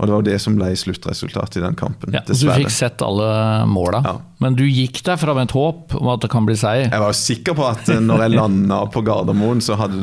Og 0.00 0.08
det 0.08 0.14
var 0.14 0.22
det 0.24 0.36
som 0.40 0.54
ble 0.56 0.70
sluttresultatet 0.80 1.58
i 1.60 1.62
den 1.62 1.74
kampen. 1.76 2.14
Ja, 2.16 2.22
og 2.24 2.32
du 2.32 2.48
fikk 2.48 2.72
sett 2.72 3.02
alle 3.04 3.26
måla. 3.68 4.00
Ja. 4.06 4.14
Men 4.40 4.56
du 4.56 4.62
gikk 4.64 5.02
derfra 5.04 5.34
med 5.36 5.50
et 5.50 5.52
håp 5.52 5.92
om 5.98 6.08
at 6.08 6.22
det 6.24 6.30
kan 6.32 6.46
bli 6.48 6.56
seier. 6.56 6.88
Jeg 6.88 7.02
var 7.02 7.16
sikker 7.18 7.58
på 7.58 7.66
at 7.68 7.90
eh, 7.92 8.00
når 8.00 8.24
jeg 8.24 8.34
landa 8.38 8.80
på 8.94 9.02
Gardermoen, 9.04 9.60
så 9.60 9.76
hadde 9.76 10.00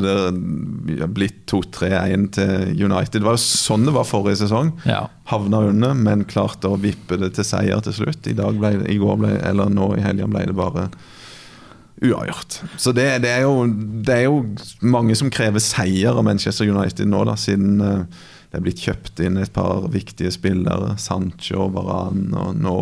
det 0.86 1.10
blitt 1.16 1.42
2-3-1 1.50 2.28
til 2.38 2.84
United. 2.86 3.18
Det 3.18 3.26
var 3.26 3.34
jo 3.34 3.42
sånn 3.42 3.88
det 3.88 3.96
var 3.98 4.06
forrige 4.06 4.44
sesong. 4.44 4.70
Ja. 4.86 5.02
Havna 5.32 5.64
under, 5.72 5.98
men 5.98 6.22
klarte 6.30 6.70
å 6.70 6.78
vippe 6.78 7.18
det 7.18 7.32
til 7.34 7.50
seier 7.50 7.82
til 7.82 7.98
slutt. 7.98 8.30
I 8.30 8.38
dag 8.38 8.62
ble 8.62 8.76
i 8.86 9.00
går 9.02 9.18
ble, 9.24 9.34
eller 9.50 9.74
nå 9.74 9.96
i 9.98 10.06
helga 10.06 10.30
ble 10.30 10.46
det 10.52 10.58
bare 10.62 10.86
uavgjort. 11.98 12.62
Så 12.78 12.94
det, 12.94 13.10
det, 13.26 13.34
er 13.34 13.46
jo, 13.48 13.66
det, 13.66 14.14
er 14.14 14.26
jo, 14.28 14.42
mange 14.86 15.18
som 15.18 15.30
krever 15.34 15.62
seier 15.62 16.14
av 16.14 16.22
Manchester 16.26 16.70
United 16.70 17.10
nå, 17.10 17.24
da, 17.26 17.34
siden 17.34 17.82
uh, 17.82 18.26
det 18.48 18.56
er 18.56 18.64
blitt 18.64 18.80
kjøpt 18.80 19.20
inn 19.24 19.36
et 19.40 19.52
par 19.52 19.88
viktige 19.92 20.32
spillere. 20.32 20.94
Sancho, 21.00 21.68
Varan, 21.74 22.30
og 22.32 22.56
nå, 22.56 22.76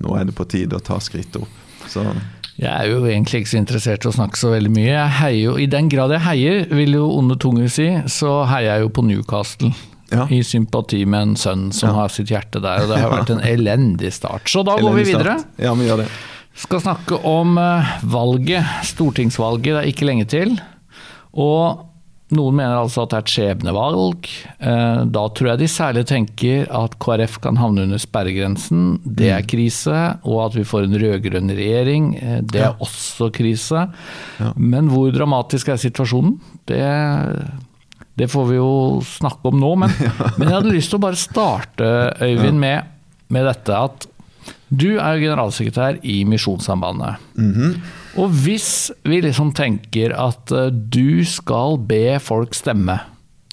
nå 0.00 0.14
er 0.16 0.28
det 0.28 0.36
på 0.38 0.48
tide 0.48 0.78
å 0.78 0.84
ta 0.84 0.96
skrittet 1.04 1.42
opp. 1.42 1.58
Så 1.90 2.06
jeg 2.60 2.68
er 2.68 2.90
jo 2.90 3.06
egentlig 3.08 3.42
ikke 3.42 3.50
så 3.50 3.60
interessert 3.62 4.04
i 4.04 4.10
å 4.10 4.14
snakke 4.14 4.38
så 4.38 4.52
veldig 4.52 4.72
mye. 4.72 4.90
Jeg 4.90 5.14
heier 5.18 5.40
jo, 5.40 5.54
I 5.58 5.68
den 5.72 5.88
grad 5.92 6.12
jeg 6.14 6.24
heier, 6.26 6.66
vil 6.70 6.98
jo 6.98 7.06
onde 7.16 7.38
tunger 7.40 7.70
si, 7.72 7.88
så 8.12 8.42
heier 8.50 8.74
jeg 8.74 8.84
jo 8.84 8.92
på 8.92 9.04
Newcastle. 9.08 9.72
Ja. 10.12 10.26
I 10.28 10.42
sympati 10.44 11.00
med 11.08 11.30
en 11.30 11.38
sønn 11.40 11.70
som 11.72 11.88
ja. 11.88 11.94
har 12.02 12.12
sitt 12.12 12.30
hjerte 12.32 12.60
der, 12.60 12.84
og 12.84 12.92
det 12.92 13.00
har 13.00 13.14
vært 13.14 13.32
en 13.32 13.40
elendig 13.48 14.12
start. 14.12 14.44
Så 14.52 14.60
da 14.68 14.76
går 14.76 14.98
vi 14.98 15.06
videre. 15.08 15.38
Ja, 15.56 15.72
vi 15.78 15.88
gjør 15.88 16.04
det. 16.04 16.10
Skal 16.60 16.82
snakke 16.84 17.16
om 17.24 17.56
eh, 17.56 17.94
valget, 18.12 18.84
stortingsvalget. 18.90 19.70
Det 19.72 19.80
er 19.80 19.88
ikke 19.88 20.08
lenge 20.10 20.28
til. 20.28 20.52
Og 21.32 21.88
noen 22.36 22.56
mener 22.58 22.78
altså 22.80 23.04
at 23.04 23.12
det 23.12 23.18
er 23.18 23.24
et 23.24 23.32
skjebnevalg. 23.32 24.28
Eh, 24.58 25.00
da 25.14 25.24
tror 25.36 25.50
jeg 25.52 25.60
de 25.62 25.68
særlig 25.70 26.04
tenker 26.10 26.70
at 26.74 26.96
KrF 27.02 27.38
kan 27.44 27.58
havne 27.60 27.86
under 27.86 28.00
sperregrensen. 28.00 28.96
Det 29.04 29.30
er 29.30 29.42
mm. 29.44 29.48
krise. 29.52 29.98
Og 30.28 30.38
at 30.46 30.56
vi 30.58 30.66
får 30.68 30.86
en 30.86 30.98
rød-grønn 31.02 31.52
regjering. 31.56 32.08
Eh, 32.20 32.38
det 32.52 32.64
er 32.66 32.80
også 32.82 33.30
krise. 33.34 33.86
Men 34.56 34.90
hvor 34.92 35.12
dramatisk 35.14 35.72
er 35.72 35.82
situasjonen? 35.82 36.38
Det, 36.68 36.80
det 38.20 38.30
får 38.32 38.48
vi 38.50 38.58
jo 38.60 38.72
snakke 39.06 39.52
om 39.52 39.60
nå. 39.62 39.74
Men, 39.84 39.92
men, 40.38 40.48
jeg 40.48 40.56
hadde 40.56 40.74
lyst 40.76 40.92
til 40.92 41.00
å 41.00 41.06
bare 41.06 41.20
starte, 41.20 41.92
Øyvind, 42.22 42.60
med, 42.62 42.88
med 43.32 43.48
dette 43.50 43.84
at 43.88 44.08
du 44.72 44.94
er 44.96 45.16
jo 45.16 45.26
generalsekretær 45.26 45.98
i 46.02 46.22
Misjonssambandet. 46.24 47.20
Mm 47.36 47.52
-hmm. 47.52 47.80
Og 48.16 48.28
hvis 48.28 48.90
vi 49.04 49.20
liksom 49.20 49.52
tenker 49.52 50.14
at 50.16 50.52
eh, 50.52 50.72
du 50.72 51.24
skal 51.24 51.78
be 51.78 52.18
folk 52.20 52.54
stemme 52.54 53.00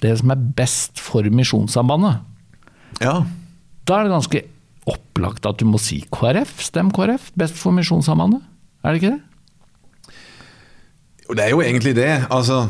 det 0.01 0.17
som 0.19 0.31
er 0.31 0.35
best 0.55 0.99
for 0.99 1.23
Misjonssambandet, 1.23 2.19
ja. 3.01 3.23
da 3.87 3.93
er 3.93 4.03
det 4.03 4.11
ganske 4.11 4.43
opplagt 4.87 5.45
at 5.45 5.59
du 5.59 5.65
må 5.65 5.77
si 5.77 6.05
KrF. 6.11 6.61
Stem 6.63 6.91
KrF, 6.91 7.31
best 7.35 7.55
for 7.55 7.71
Misjonssambandet. 7.71 8.41
Er 8.83 8.93
det 8.93 9.03
ikke 9.03 9.15
det? 9.15 9.21
Det 11.35 11.45
er 11.45 11.49
jo 11.49 11.61
egentlig 11.61 11.95
det. 11.95 12.25
Altså, 12.31 12.69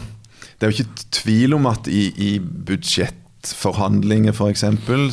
det 0.59 0.67
er 0.67 0.71
jo 0.71 0.77
ikke 0.77 1.05
tvil 1.11 1.53
om 1.53 1.65
at 1.65 1.87
i, 1.87 2.09
i 2.17 2.39
budsjettforhandlinger 3.39 4.33
f.eks., 4.33 4.63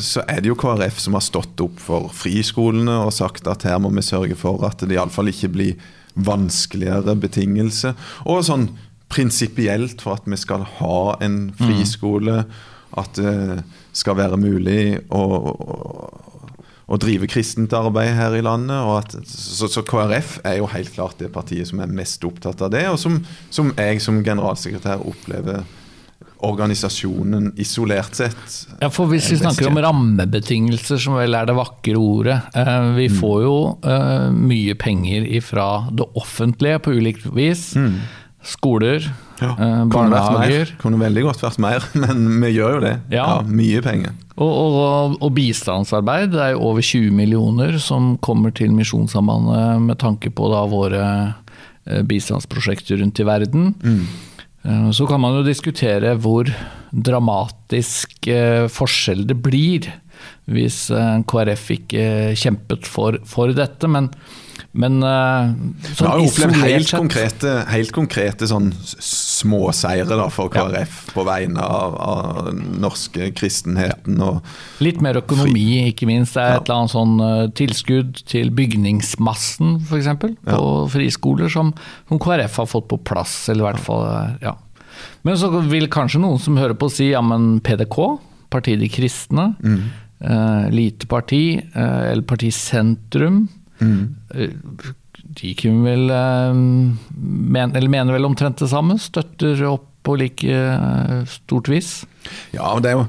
så 0.03 0.23
er 0.27 0.41
det 0.41 0.49
jo 0.49 0.55
KrF 0.55 0.99
som 0.99 1.13
har 1.13 1.21
stått 1.21 1.59
opp 1.61 1.79
for 1.79 2.09
friskolene 2.11 3.05
og 3.05 3.13
sagt 3.13 3.47
at 3.47 3.63
her 3.63 3.79
må 3.79 3.89
vi 3.89 4.01
sørge 4.01 4.35
for 4.35 4.63
at 4.65 4.79
det 4.79 4.95
iallfall 4.95 5.29
ikke 5.29 5.49
blir 5.49 5.75
vanskeligere 6.15 7.15
betingelser. 7.15 7.95
Og 8.25 8.43
sånn 8.43 8.69
prinsipielt 9.09 10.01
for 10.01 10.17
at 10.17 10.25
vi 10.27 10.37
skal 10.37 10.65
ha 10.79 11.17
en 11.21 11.53
friskole. 11.55 12.45
At 12.97 13.15
det 13.15 13.63
skal 13.93 14.17
være 14.17 14.37
mulig 14.39 14.99
å, 15.09 15.21
å, 15.21 16.07
å 16.87 16.97
drive 16.97 17.27
kristent 17.27 17.73
arbeid 17.73 18.15
her 18.17 18.35
i 18.35 18.43
landet. 18.43 18.75
At, 18.75 19.27
så, 19.29 19.69
så, 19.69 19.83
KrF 19.83 20.39
er 20.43 20.59
jo 20.59 20.71
helt 20.71 20.93
klart 20.95 21.19
det 21.19 21.31
partiet 21.31 21.69
som 21.69 21.79
er 21.79 21.91
mest 21.91 22.23
opptatt 22.27 22.63
av 22.65 22.71
det, 22.73 22.87
og 22.89 22.99
som, 22.99 23.21
som 23.53 23.71
jeg 23.77 24.01
som 24.03 24.23
generalsekretær 24.25 25.05
opplever 25.07 25.63
organisasjonen 26.45 27.51
isolert 27.57 28.15
sett. 28.15 28.67
Ja, 28.81 28.89
for 28.93 29.09
Hvis 29.11 29.31
vi 29.31 29.39
snakker 29.39 29.69
om 29.71 29.79
rammebetingelser, 29.81 30.99
som 31.01 31.17
vel 31.17 31.35
er 31.37 31.47
det 31.49 31.55
vakre 31.57 31.97
ordet. 31.97 32.37
Eh, 32.55 32.91
vi 32.97 33.07
mm. 33.09 33.17
får 33.19 33.41
jo 33.43 33.57
eh, 33.81 34.29
mye 34.35 34.77
penger 34.79 35.27
fra 35.45 35.67
det 35.91 36.07
offentlige 36.19 36.83
på 36.85 36.93
ulikt 36.97 37.25
vis. 37.35 37.71
Mm. 37.75 37.99
Skoler, 38.47 39.09
ja. 39.41 39.49
eh, 39.51 39.81
barnehager. 39.91 40.75
Kunne 40.81 41.01
veldig 41.01 41.25
godt 41.25 41.43
vært 41.43 41.59
mer, 41.63 41.89
men 42.03 42.29
vi 42.43 42.53
gjør 42.53 42.77
jo 42.77 42.85
det. 42.85 42.93
Ja. 43.15 43.25
ja 43.25 43.41
mye 43.47 43.81
penger. 43.85 44.15
Og, 44.37 44.53
og, 44.53 45.17
og, 45.17 45.31
bistandsarbeid. 45.33 46.29
Det 46.35 46.43
er 46.43 46.53
jo 46.53 46.63
over 46.69 46.85
20 46.85 47.09
millioner 47.17 47.79
som 47.81 48.13
kommer 48.21 48.53
til 48.53 48.75
Misjonssambandet 48.77 49.81
med 49.89 49.97
tanke 50.03 50.29
på 50.29 50.53
da 50.53 50.61
våre 50.69 51.03
bistandsprosjekter 51.87 52.99
rundt 52.99 53.21
i 53.23 53.25
verden. 53.25 53.69
Mm. 53.79 54.03
Eh, 54.67 54.89
så 54.91 55.07
kan 55.07 55.21
man 55.23 55.39
jo 55.39 55.45
diskutere 55.47 56.15
hvor 56.19 56.49
dramatisk 56.91 58.27
eh, 58.31 58.67
forskjell 58.71 59.25
det 59.29 59.39
blir 59.43 59.89
hvis 60.51 60.87
eh, 60.95 61.21
KrF 61.29 61.71
ikke 61.77 62.03
kjempet 62.39 62.87
for, 62.89 63.19
for 63.27 63.53
dette. 63.55 63.89
Men, 63.91 64.09
men 64.77 64.99
sånn 65.01 65.55
Vi 65.87 66.07
har 66.09 66.21
jo 66.21 66.31
opplevd 66.31 66.61
helt 66.63 66.93
konkrete, 66.95 67.55
helt 67.71 67.95
konkrete 67.95 68.49
sånn 68.49 68.71
småseire 69.37 70.07
da, 70.09 70.27
for 70.33 70.51
KrF 70.53 70.95
ja. 71.07 71.13
på 71.15 71.25
vegne 71.27 71.63
av, 71.63 71.97
av 72.01 72.51
norske 72.81 73.31
kristenheten. 73.37 74.19
Og 74.23 74.83
Litt 74.83 75.01
mer 75.05 75.21
økonomi, 75.21 75.65
ikke 75.91 76.09
minst. 76.09 76.35
Det 76.37 76.43
er 76.43 76.55
ja. 76.55 76.61
et 76.61 76.69
eller 76.69 76.83
annet 76.83 76.95
sånn 76.95 77.51
tilskudd 77.57 78.23
til 78.29 78.53
bygningsmassen, 78.57 79.77
f.eks. 79.85 80.13
På 80.21 80.31
ja. 80.49 80.61
friskoler, 80.93 81.51
som, 81.53 81.73
som, 82.09 82.21
KrF 82.21 82.63
har 82.63 82.71
fått 82.71 82.89
på 82.91 83.01
plass. 83.07 83.43
Eller 83.51 83.65
i 83.65 83.69
hvert 83.71 83.85
fall, 83.87 84.07
ja. 84.43 84.57
Men 85.27 85.37
så 85.39 85.49
vil 85.67 85.89
kanskje 85.91 86.21
noen 86.23 86.41
som 86.41 86.57
hører 86.59 86.77
på 86.79 86.89
si 86.91 87.11
ja, 87.11 87.21
men 87.25 87.57
PDK, 87.65 87.97
Partiet 88.53 88.81
De 88.81 88.89
Kristne, 88.91 89.51
mm. 89.59 89.81
eh, 90.23 90.69
lite 90.73 91.09
parti, 91.11 91.59
eh, 91.59 92.03
eller 92.11 92.23
Parti 92.27 92.51
Sentrum 92.55 93.45
mm. 93.81 94.01
De 95.27 95.53
vel 95.83 96.09
eh, 96.13 96.53
men, 96.55 97.75
Eller 97.75 97.91
mener 97.91 98.15
vel 98.15 98.27
omtrent 98.29 98.61
det 98.63 98.69
samme? 98.71 98.95
Støtter 99.01 99.65
opp 99.67 99.89
på 100.07 100.15
like 100.15 100.47
eh, 100.47 101.25
stort 101.27 101.67
vis? 101.71 102.05
Ja, 102.55 102.71
det 102.79 102.93
er 102.93 103.01
jo 103.01 103.07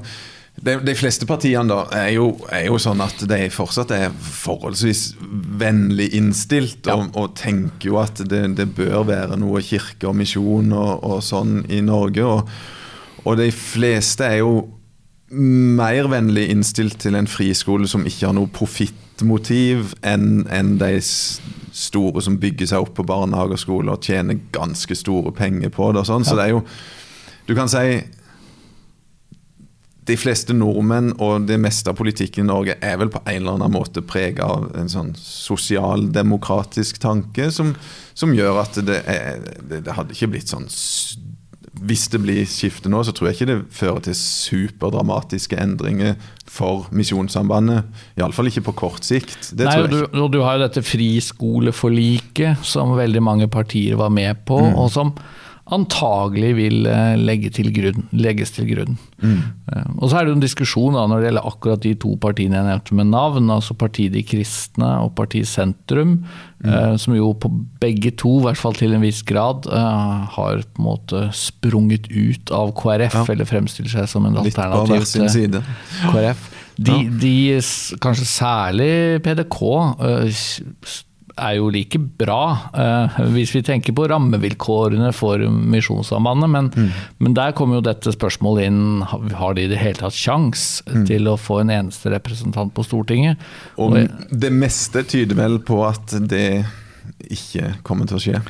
de, 0.59 0.75
de, 0.83 0.95
fleste 0.97 1.27
partiene 1.29 1.69
da 1.69 1.83
er 1.95 2.09
jo, 2.17 2.31
er 2.51 2.65
jo, 2.67 2.79
sånn 2.81 2.99
at 3.03 3.21
de 3.29 3.37
fortsatt 3.53 3.93
er 3.95 4.09
forholdsvis 4.11 5.13
vennlig 5.59 6.09
innstilt, 6.17 6.87
ja. 6.87 6.97
og, 6.97 7.15
og, 7.15 7.37
tenker 7.39 7.91
jo 7.91 7.99
at 8.01 8.19
det, 8.27 8.41
det, 8.57 8.67
bør 8.75 9.05
være 9.07 9.39
noe 9.39 9.61
kirke 9.63 10.09
og 10.09 10.17
misjon 10.19 10.73
og, 10.75 11.05
og 11.07 11.23
sånn 11.23 11.61
i 11.71 11.79
Norge. 11.85 12.25
Og, 12.25 12.51
og, 13.23 13.31
de 13.39 13.47
fleste 13.55 14.27
er 14.27 14.41
jo 14.41 14.53
mer 15.31 16.09
vennlig 16.11 16.47
innstilt 16.51 16.99
til 17.03 17.15
en 17.15 17.29
friskole 17.29 17.87
som 17.87 18.03
ikke 18.09 18.27
har 18.27 18.35
noe 18.35 18.51
profittmotiv, 18.51 19.93
enn 20.03 20.43
en 20.51 20.75
de 20.81 20.95
store 21.75 22.21
som 22.25 22.39
bygger 22.41 22.71
seg 22.71 22.85
opp 22.85 22.95
på 22.97 23.07
barnehage 23.07 23.57
og 23.57 23.61
skole 23.61 23.93
og 23.93 24.05
tjener 24.05 24.39
ganske 24.55 24.95
store 24.97 25.33
penger 25.35 25.73
på 25.73 25.91
det. 25.91 26.03
og 26.03 26.09
sånn. 26.09 26.25
Så 26.27 26.37
det 26.39 26.49
er 26.49 26.57
jo 26.57 26.63
Du 27.49 27.55
kan 27.57 27.69
si 27.69 28.03
de 30.09 30.17
fleste 30.17 30.55
nordmenn 30.57 31.11
og 31.21 31.47
det 31.49 31.59
meste 31.61 31.91
av 31.91 31.97
politikken 31.99 32.45
i 32.45 32.49
Norge 32.49 32.75
er 32.81 32.97
vel 33.01 33.11
på 33.13 33.21
en 33.25 33.35
eller 33.35 33.57
annen 33.57 33.73
måte 33.73 34.01
prega 34.05 34.47
av 34.49 34.69
en 34.77 34.89
sånn 34.89 35.11
sosialdemokratisk 35.17 37.01
tanke 37.01 37.49
som, 37.53 37.75
som 38.17 38.33
gjør 38.33 38.61
at 38.63 38.79
det, 38.85 39.01
er, 39.09 39.43
det, 39.59 39.83
det, 39.85 39.95
hadde 39.97 40.15
ikke 40.15 40.31
blitt 40.33 40.53
sånn 40.53 40.69
Hvis 41.87 42.07
det 42.11 42.21
blir 42.23 42.43
skifte 42.49 42.91
nå, 42.91 43.01
så 43.05 43.13
tror 43.15 43.29
jeg 43.29 43.37
ikke 43.37 43.49
det 43.49 43.57
fører 43.75 44.03
til 44.09 44.17
superdramatiske 44.17 45.59
endringer 45.59 46.15
for 46.49 46.87
Misjonssambandet. 46.95 47.87
Iallfall 48.19 48.51
ikke 48.51 48.65
på 48.69 48.75
kort 48.85 49.07
sikt. 49.07 49.51
Det 49.53 49.67
Nei, 49.69 49.77
og 49.83 49.91
du, 49.93 49.99
du 50.33 50.39
har 50.43 50.57
jo 50.57 50.65
dette 50.65 50.83
friskoleforliket 50.85 52.65
som 52.65 52.95
veldig 52.97 53.23
mange 53.23 53.49
partier 53.51 53.99
var 53.99 54.11
med 54.13 54.43
på, 54.49 54.59
mm. 54.69 54.79
og 54.79 54.89
som 54.93 55.13
antagelig 55.75 56.51
vil 56.57 56.87
eh, 56.89 57.15
legge 57.19 57.51
til 57.53 57.69
grunn, 57.75 58.05
legges 58.15 58.53
til 58.55 58.67
grunn. 58.69 58.97
Mm. 59.21 59.39
Eh, 59.69 59.89
og 59.97 60.09
Så 60.09 60.19
er 60.19 60.27
det 60.27 60.35
en 60.35 60.43
diskusjon 60.43 60.97
da, 60.97 61.05
når 61.09 61.21
det 61.21 61.29
gjelder 61.29 61.49
akkurat 61.51 61.83
de 61.83 61.93
to 62.01 62.13
partiene 62.21 62.59
jeg 62.59 62.67
nevnte 62.67 62.97
med 62.99 63.11
navn, 63.11 63.51
altså 63.53 63.77
Partiet 63.77 64.15
De 64.15 64.23
Kristne 64.25 64.91
og 65.05 65.13
Partiet 65.17 65.49
Sentrum, 65.49 66.15
mm. 66.63 66.69
eh, 66.69 66.93
som 67.01 67.17
jo 67.17 67.31
på 67.37 67.51
begge 67.81 68.13
to, 68.19 68.39
i 68.39 68.47
hvert 68.47 68.61
fall 68.61 68.77
til 68.79 68.95
en 68.97 69.05
viss 69.05 69.21
grad, 69.27 69.69
eh, 69.69 70.29
har 70.37 70.63
på 70.63 70.83
en 70.83 70.87
måte 70.89 71.25
sprunget 71.37 72.09
ut 72.11 72.53
av 72.55 72.73
KrF, 72.79 73.21
ja. 73.21 73.27
eller 73.35 73.49
fremstiller 73.49 73.93
seg 73.93 74.09
som 74.11 74.29
en 74.29 74.39
alternativ 74.41 75.05
til 75.09 75.61
KrF. 76.09 76.47
De, 76.79 76.95
de, 77.19 77.59
kanskje 77.99 78.25
særlig 78.29 78.91
PDK, 79.25 79.61
eh, 80.07 80.43
er 81.39 81.55
jo 81.57 81.69
like 81.73 81.99
bra, 82.19 82.43
uh, 82.75 83.19
hvis 83.33 83.53
vi 83.55 83.63
tenker 83.65 83.95
på 83.95 84.07
rammevilkårene 84.11 85.11
for 85.15 85.41
Misjonssambandet. 85.49 86.51
Men, 86.55 86.71
mm. 86.75 86.89
men, 87.23 87.37
der 87.37 87.55
kommer 87.57 87.79
jo 87.79 87.87
dette 87.89 88.13
spørsmålet 88.15 88.69
inn. 88.69 88.81
Har 89.39 89.55
de 89.57 89.65
i 89.65 89.71
det 89.71 89.79
hele 89.81 89.99
tatt 90.01 90.17
sjans 90.17 90.83
mm. 90.89 91.05
til 91.09 91.31
å 91.31 91.37
få 91.39 91.61
en 91.63 91.73
eneste 91.79 92.13
representant 92.13 92.73
på 92.75 92.85
Stortinget? 92.87 93.41
Og 93.79 93.97
det 94.29 94.51
meste 94.53 95.05
tyder 95.07 95.39
vel 95.39 95.59
på 95.65 95.81
at 95.87 96.17
det 96.29 96.65
ikke 97.29 97.75
kommer 97.85 98.09
til 98.09 98.19
å 98.19 98.23
skje? 98.23 98.43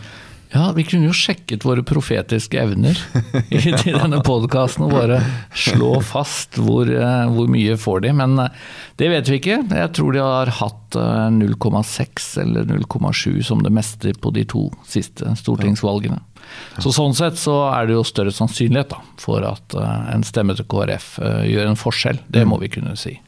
Ja, 0.50 0.72
vi 0.74 0.84
kunne 0.88 1.12
jo 1.12 1.14
sjekket 1.14 1.62
våre 1.68 1.84
profetiske 1.86 2.58
evner 2.58 2.98
i 3.54 3.60
i 3.60 3.94
denne 3.94 4.22
podkasten 4.26 4.88
og 4.88 4.96
bare 4.96 5.20
slå 5.54 6.00
fast 6.02 6.58
hvor, 6.58 6.90
eh, 6.90 7.26
hvor 7.30 7.52
mye 7.54 7.76
får 7.78 8.02
de. 8.08 8.14
Men 8.18 8.34
eh, 8.42 8.56
det 8.98 9.12
vet 9.14 9.30
vi 9.30 9.38
ikke. 9.38 9.60
Jeg 9.70 9.92
tror 9.94 10.16
de 10.16 10.24
har 10.26 10.50
hatt 10.60 10.98
eh, 10.98 11.28
0,6 11.38 12.32
eller 12.42 12.66
0,7 12.66 13.44
som 13.46 13.62
det 13.62 13.74
meste 13.78 14.16
på 14.18 14.34
de 14.34 14.48
to 14.50 14.66
siste 14.90 15.36
stortingsvalgene. 15.38 16.18
Så 16.82 16.92
Sånn 16.96 17.14
sett 17.14 17.38
så 17.38 17.60
er 17.70 17.86
det 17.86 17.98
jo 17.98 18.06
større 18.08 18.34
sannsynlighet 18.34 18.90
da, 18.94 19.04
for 19.22 19.46
at 19.46 19.76
eh, 19.78 20.14
en 20.16 20.26
stemme 20.26 20.56
til 20.58 20.66
KrF 20.72 21.12
eh, 21.22 21.44
gjør 21.52 21.70
en 21.70 21.80
forskjell. 21.80 22.24
Det 22.32 22.46
må 22.50 22.58
vi 22.64 22.72
kunne 22.74 22.96
si. 22.98 23.20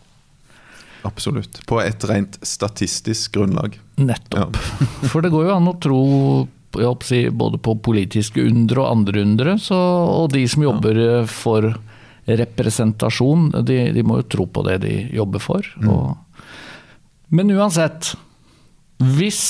Absolutt. 1.06 1.62
På 1.70 1.80
et 1.82 2.04
rent 2.10 2.38
statistisk 2.46 3.38
grunnlag. 3.38 3.78
Nettopp. 4.01 4.58
For 5.12 5.22
det 5.25 5.32
går 5.34 5.48
jo 5.50 5.54
an 5.56 5.70
å 5.72 5.78
tro 5.82 6.01
si, 7.06 7.22
både 7.30 7.60
på 7.62 7.78
politiske 7.84 8.44
undre 8.48 8.84
og 8.84 8.92
andre 8.92 9.24
undre, 9.25 9.56
så, 9.60 9.78
og 9.78 10.32
de 10.34 10.46
som 10.50 10.63
jobber 10.63 11.00
eh, 11.04 11.30
for 11.30 11.72
representasjon, 12.32 13.50
de, 13.66 13.80
de 13.96 14.04
må 14.06 14.22
jo 14.22 14.28
tro 14.30 14.46
på 14.48 14.63
det 14.68 14.82
de 14.86 14.96
jobber 15.16 15.42
for. 15.44 15.66
Og, 15.90 16.44
men 17.34 17.51
uansett, 17.56 18.13
hvis 19.18 19.42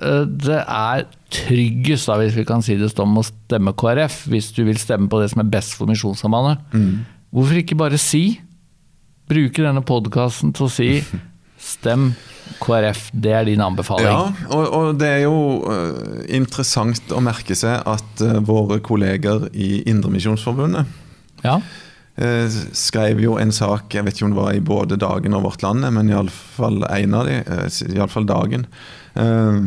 eh, 0.00 0.24
det 0.24 0.62
er 0.62 1.04
tryggest, 1.34 2.08
da, 2.08 2.18
hvis 2.20 2.38
vi 2.38 2.46
kan 2.48 2.62
si 2.64 2.78
det 2.80 2.92
sånn, 2.92 3.14
å 3.18 3.26
stemme 3.26 3.74
KrF, 3.76 4.24
hvis 4.30 4.52
du 4.56 4.64
vil 4.68 4.80
stemme 4.80 5.10
på 5.10 5.20
det 5.22 5.32
som 5.32 5.42
er 5.44 5.52
best 5.52 5.76
for 5.78 5.90
Misjonssambandet, 5.90 6.62
hvorfor 7.34 7.60
ikke 7.60 7.78
bare 7.78 8.00
si 8.00 8.40
Bruke 9.24 9.62
denne 9.64 9.80
podkasten 9.80 10.50
til 10.52 10.66
å 10.66 10.72
si 10.72 10.88
stem 11.64 12.10
KrF, 12.60 13.06
det 13.16 13.32
er 13.32 13.46
din 13.48 13.62
anbefaling. 13.64 14.04
Ja, 14.06 14.48
og, 14.52 14.64
og 14.76 14.98
det 15.00 15.08
er 15.08 15.22
jo 15.24 15.36
eh, 15.72 16.26
interessant 16.36 17.12
å 17.16 17.22
merke 17.24 17.56
seg 17.56 17.80
at 17.88 18.20
eh, 18.24 18.36
våre 18.44 18.78
kolleger 18.84 19.46
i 19.56 19.78
Indremisjonsforbundet 19.88 20.84
Ja. 21.44 21.56
eh, 22.20 22.52
skrev 22.76 23.22
jo 23.24 23.38
en 23.40 23.52
sak, 23.52 23.88
jeg 23.96 24.04
vet 24.04 24.14
ikke 24.18 24.28
om 24.28 24.36
det 24.36 24.42
var 24.42 24.52
i 24.58 24.60
både 24.64 25.00
Dagen 25.00 25.34
og 25.38 25.46
Vårt 25.48 25.64
Land, 25.64 25.88
men 25.96 26.12
iallfall 26.12 26.84
en 26.90 27.16
av 27.16 27.26
de, 27.30 27.40
iallfall 27.96 28.28
Dagen. 28.28 28.68
Eh, 29.16 29.60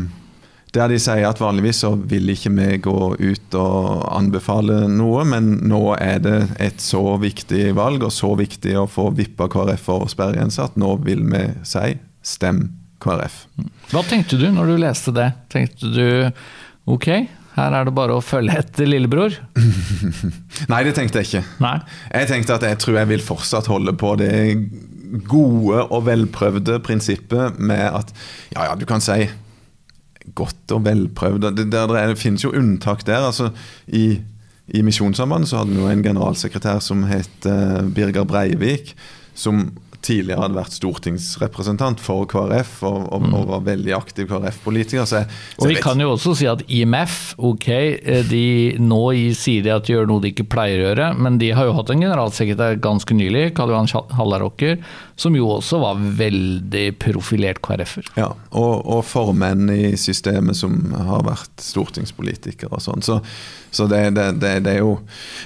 der 0.78 0.92
de 0.92 1.00
sier 1.02 1.26
at 1.28 1.42
vanligvis 1.42 1.82
så 1.84 1.94
vil 1.98 2.30
ikke 2.34 2.52
vi 2.54 2.68
gå 2.86 2.98
ut 3.18 3.58
og 3.58 4.04
anbefale 4.14 4.84
noe, 4.92 5.26
men 5.28 5.56
nå 5.68 5.82
er 5.98 6.22
det 6.24 6.38
et 6.64 6.84
så 6.84 7.02
viktig 7.22 7.72
valg 7.78 8.06
og 8.06 8.14
så 8.14 8.34
viktig 8.38 8.76
å 8.80 8.88
få 8.90 9.10
vippa 9.18 9.50
KrF 9.52 9.90
over 9.96 10.12
sperregrensa 10.12 10.68
at 10.70 10.78
nå 10.80 10.96
vil 11.08 11.26
vi 11.32 11.44
si 11.68 11.98
stem 12.26 12.68
KrF. 13.04 13.44
Hva 13.92 14.04
tenkte 14.08 14.40
du 14.40 14.48
når 14.54 14.72
du 14.74 14.78
leste 14.82 15.14
det? 15.16 15.32
Tenkte 15.54 15.92
du 15.94 16.08
ok, 16.90 17.10
her 17.58 17.74
er 17.74 17.88
det 17.88 17.96
bare 17.98 18.18
å 18.18 18.24
følge 18.24 18.58
etter 18.62 18.90
lillebror? 18.90 19.34
Nei, 20.72 20.84
det 20.86 20.94
tenkte 20.98 21.24
jeg 21.24 21.30
ikke. 21.30 21.44
Nei. 21.64 21.78
Jeg 22.12 22.30
tenkte 22.30 22.58
at 22.58 22.68
jeg 22.68 22.80
tror 22.84 23.00
jeg 23.02 23.12
vil 23.16 23.26
fortsatt 23.26 23.70
holde 23.72 23.96
på 23.98 24.14
det 24.22 24.32
gode 25.28 25.84
og 25.88 26.06
velprøvde 26.08 26.80
prinsippet 26.86 27.58
med 27.58 27.86
at 27.88 28.14
ja, 28.54 28.68
ja, 28.68 28.74
du 28.78 28.86
kan 28.90 29.02
si 29.04 29.26
godt 30.36 30.74
og 30.76 30.86
velprøvd. 30.86 31.52
Det, 31.58 31.68
det, 31.72 31.84
det 31.90 32.18
finnes 32.20 32.44
jo 32.44 32.54
unntak 32.56 33.06
der. 33.08 33.28
altså 33.28 33.50
I, 33.88 34.20
i 34.68 34.82
Misjonssambandet 34.82 35.50
så 35.50 35.62
hadde 35.62 35.76
vi 35.76 35.82
jo 35.82 35.92
en 35.92 36.04
generalsekretær 36.04 36.80
som 36.84 37.04
het 37.08 37.46
eh, 37.46 37.84
Birger 37.96 38.28
Breivik, 38.28 38.96
som 39.36 39.72
tidligere 40.08 40.44
hadde 40.46 40.58
vært 40.58 40.78
stortingsrepresentant 40.78 42.02
for 42.04 42.28
KrF 42.30 42.82
og, 42.88 43.00
og, 43.14 43.28
og 43.36 43.50
var 43.52 43.66
veldig 43.68 43.96
aktiv 43.98 44.30
KrF-politiker. 44.30 45.28
Og 45.60 45.70
vi 45.70 45.80
kan 45.84 46.00
jo 46.02 46.14
også 46.16 46.36
si 46.40 46.48
at 46.50 46.64
IMF, 46.72 47.36
ok, 47.38 47.68
eh, 47.70 48.24
de 48.28 48.46
nå 48.82 49.02
sier 49.38 49.66
de 49.66 49.74
at 49.76 49.88
de 49.88 49.96
gjør 49.96 50.10
noe 50.10 50.24
de 50.24 50.32
ikke 50.34 50.48
pleier 50.52 50.82
å 50.82 50.88
gjøre, 50.90 51.12
men 51.20 51.40
de 51.42 51.52
har 51.56 51.68
jo 51.70 51.76
hatt 51.78 51.92
en 51.94 52.06
generalsekretær 52.06 52.80
ganske 52.84 53.18
nylig, 53.18 53.52
Karl 53.58 53.74
Johan 53.74 53.92
Hallaråker, 54.18 54.80
som 55.18 55.36
jo 55.36 55.50
også 55.56 55.80
var 55.82 56.02
veldig 56.20 56.86
profilert 57.02 57.62
KrF-er. 57.66 58.12
Ja, 58.20 58.32
og, 58.52 58.74
og 58.86 59.02
formenn 59.08 59.72
i 59.74 59.96
systemet 60.00 60.60
som 60.60 60.92
har 60.94 61.26
vært 61.26 61.64
stortingspolitikere 61.64 62.78
og 62.78 62.84
sånn. 62.84 63.06
Så, 63.06 63.20
så 63.74 63.88
det, 63.90 64.04
det, 64.18 64.28
det, 64.42 64.54
det 64.68 64.78
er 64.78 64.84
jo 64.84 64.94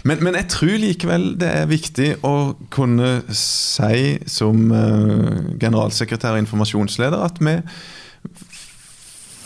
men, 0.07 0.19
men 0.23 0.35
jeg 0.37 0.49
tror 0.51 0.75
likevel 0.81 1.23
det 1.39 1.49
er 1.61 1.71
viktig 1.71 2.09
å 2.27 2.35
kunne 2.73 3.21
si 3.35 4.19
som 4.29 4.50
eh, 4.75 5.57
generalsekretær 5.61 6.35
og 6.35 6.45
informasjonsleder 6.45 7.27
at 7.27 7.41
vi 7.43 7.59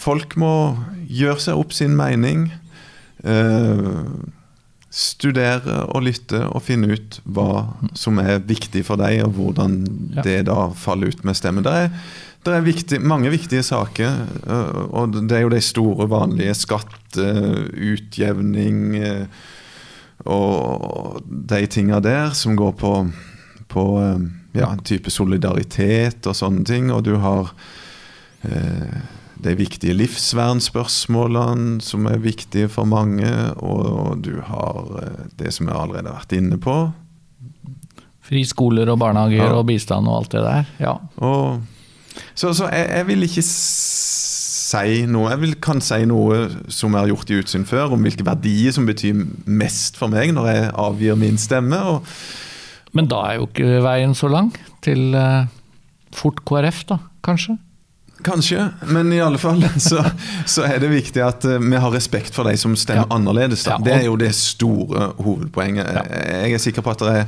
Folk 0.06 0.36
må 0.38 0.77
gjøre 1.10 1.41
seg 1.41 1.58
opp 1.58 1.71
sin 1.73 1.95
mening. 1.97 2.51
eh, 3.23 4.03
studere 4.95 5.80
og 5.89 6.06
lytte 6.06 6.43
og 6.45 6.62
finne 6.63 6.93
ut 6.93 7.17
hva 7.25 7.65
som 7.97 8.19
er 8.21 8.43
viktig 8.45 8.86
for 8.86 9.01
deg, 9.01 9.23
og 9.25 9.34
hvordan 9.36 9.80
det 10.21 10.45
da 10.47 10.69
faller 10.77 11.10
ut 11.10 11.25
med 11.25 11.36
stemmen. 11.36 11.65
Det 11.65 11.73
er, 11.73 11.89
det 12.45 12.53
er 12.53 12.67
viktig, 12.67 13.01
mange 13.01 13.34
viktige 13.34 13.63
saker, 13.65 14.21
øh, 14.45 14.86
og 14.93 15.17
det 15.17 15.36
er 15.36 15.43
jo 15.43 15.51
de 15.51 15.60
store, 15.65 16.08
vanlige 16.12 16.53
skatt, 16.56 17.17
utjevning 17.17 18.95
og 20.25 21.21
de 21.25 21.62
tinga 21.71 21.99
der 22.03 22.34
som 22.36 22.58
går 22.60 22.73
på, 22.80 22.91
på 23.71 23.86
ja, 24.62 24.72
en 24.72 24.84
type 24.86 25.12
solidaritet 25.13 26.26
og 26.28 26.36
sånne 26.38 26.63
ting. 26.68 26.91
Og 26.94 27.04
du 27.08 27.15
har 27.22 27.52
eh, 28.48 28.98
de 29.46 29.56
viktige 29.60 29.94
livsvernspørsmålene 29.98 31.82
som 31.84 32.06
er 32.10 32.18
viktige 32.24 32.70
for 32.72 32.88
mange, 32.89 33.30
og 33.62 34.22
du 34.26 34.39
har 34.48 34.86
eh, 35.04 35.26
det 35.39 35.54
som 35.54 35.68
jeg 35.70 35.76
allerede 35.78 36.10
har 36.12 36.22
vært 36.24 36.38
inne 36.39 36.58
på. 36.62 36.78
Friskoler 38.26 38.89
og 38.89 39.00
barnehager 39.04 39.44
Ja. 39.52 39.54
og 39.60 39.68
bistand 39.70 40.08
og 40.10 40.18
alt 40.24 40.32
det 40.34 40.41
der. 40.46 40.65
Ja. 40.82 40.96
Og, 41.18 41.62
så 42.34 42.54
så 42.58 42.70
jeg, 42.72 42.88
jeg 42.89 43.08
vil 43.08 43.24
ikke 43.28 43.44
si 43.46 45.06
noe 45.08 45.30
Jeg 45.30 45.39
vil, 45.44 45.54
kan 45.62 45.82
si 45.84 46.00
noe 46.10 46.48
som 46.74 46.96
jeg 46.96 47.04
har 47.06 47.12
gjort 47.12 47.30
i 47.32 47.38
utsyn 47.39 47.65
før, 47.70 47.94
om 47.94 48.02
hvilke 48.02 48.26
verdier 48.26 48.74
som 48.76 48.88
betyr 48.89 49.22
mest 49.46 49.96
for 50.00 50.10
meg 50.12 50.34
når 50.34 50.48
jeg 50.50 50.72
avgir 50.74 51.15
min 51.22 51.38
stemme. 51.38 51.78
Og, 51.86 52.08
Men 52.95 53.08
da 53.12 53.21
er 53.29 53.39
jo 53.41 53.47
ikke 53.49 53.81
veien 53.84 54.15
så 54.15 54.29
lang 54.31 54.53
til 54.86 55.13
eh, 55.19 55.47
fort 56.15 56.41
KrF, 56.47 56.86
da, 56.88 56.99
kanskje? 57.27 57.58
Kanskje, 58.25 58.69
men 58.95 59.10
i 59.13 59.17
alle 59.19 59.38
fall 59.38 59.60
så, 59.89 59.99
så 60.47 60.63
er 60.65 60.79
det 60.79 60.88
viktig 60.93 61.19
at 61.21 61.43
eh, 61.45 61.60
vi 61.62 61.75
har 61.84 61.91
respekt 61.93 62.34
for 62.34 62.47
de 62.47 62.55
som 62.58 62.73
stemmer 62.79 63.03
Ja. 63.10 63.15
annerledes. 63.17 63.65
Ja, 63.67 63.75
og- 63.75 63.84
Det 63.86 63.93
er 63.97 64.05
jo 64.08 64.15
det 64.15 64.31
store 64.36 65.10
hovedpoenget. 65.19 65.86
Ja. 65.91 66.05
Jeg 66.45 66.53
er 66.55 66.63
sikker 66.63 66.81
på 66.81 66.93
at 66.95 67.03
det 67.03 67.12
er 67.19 67.25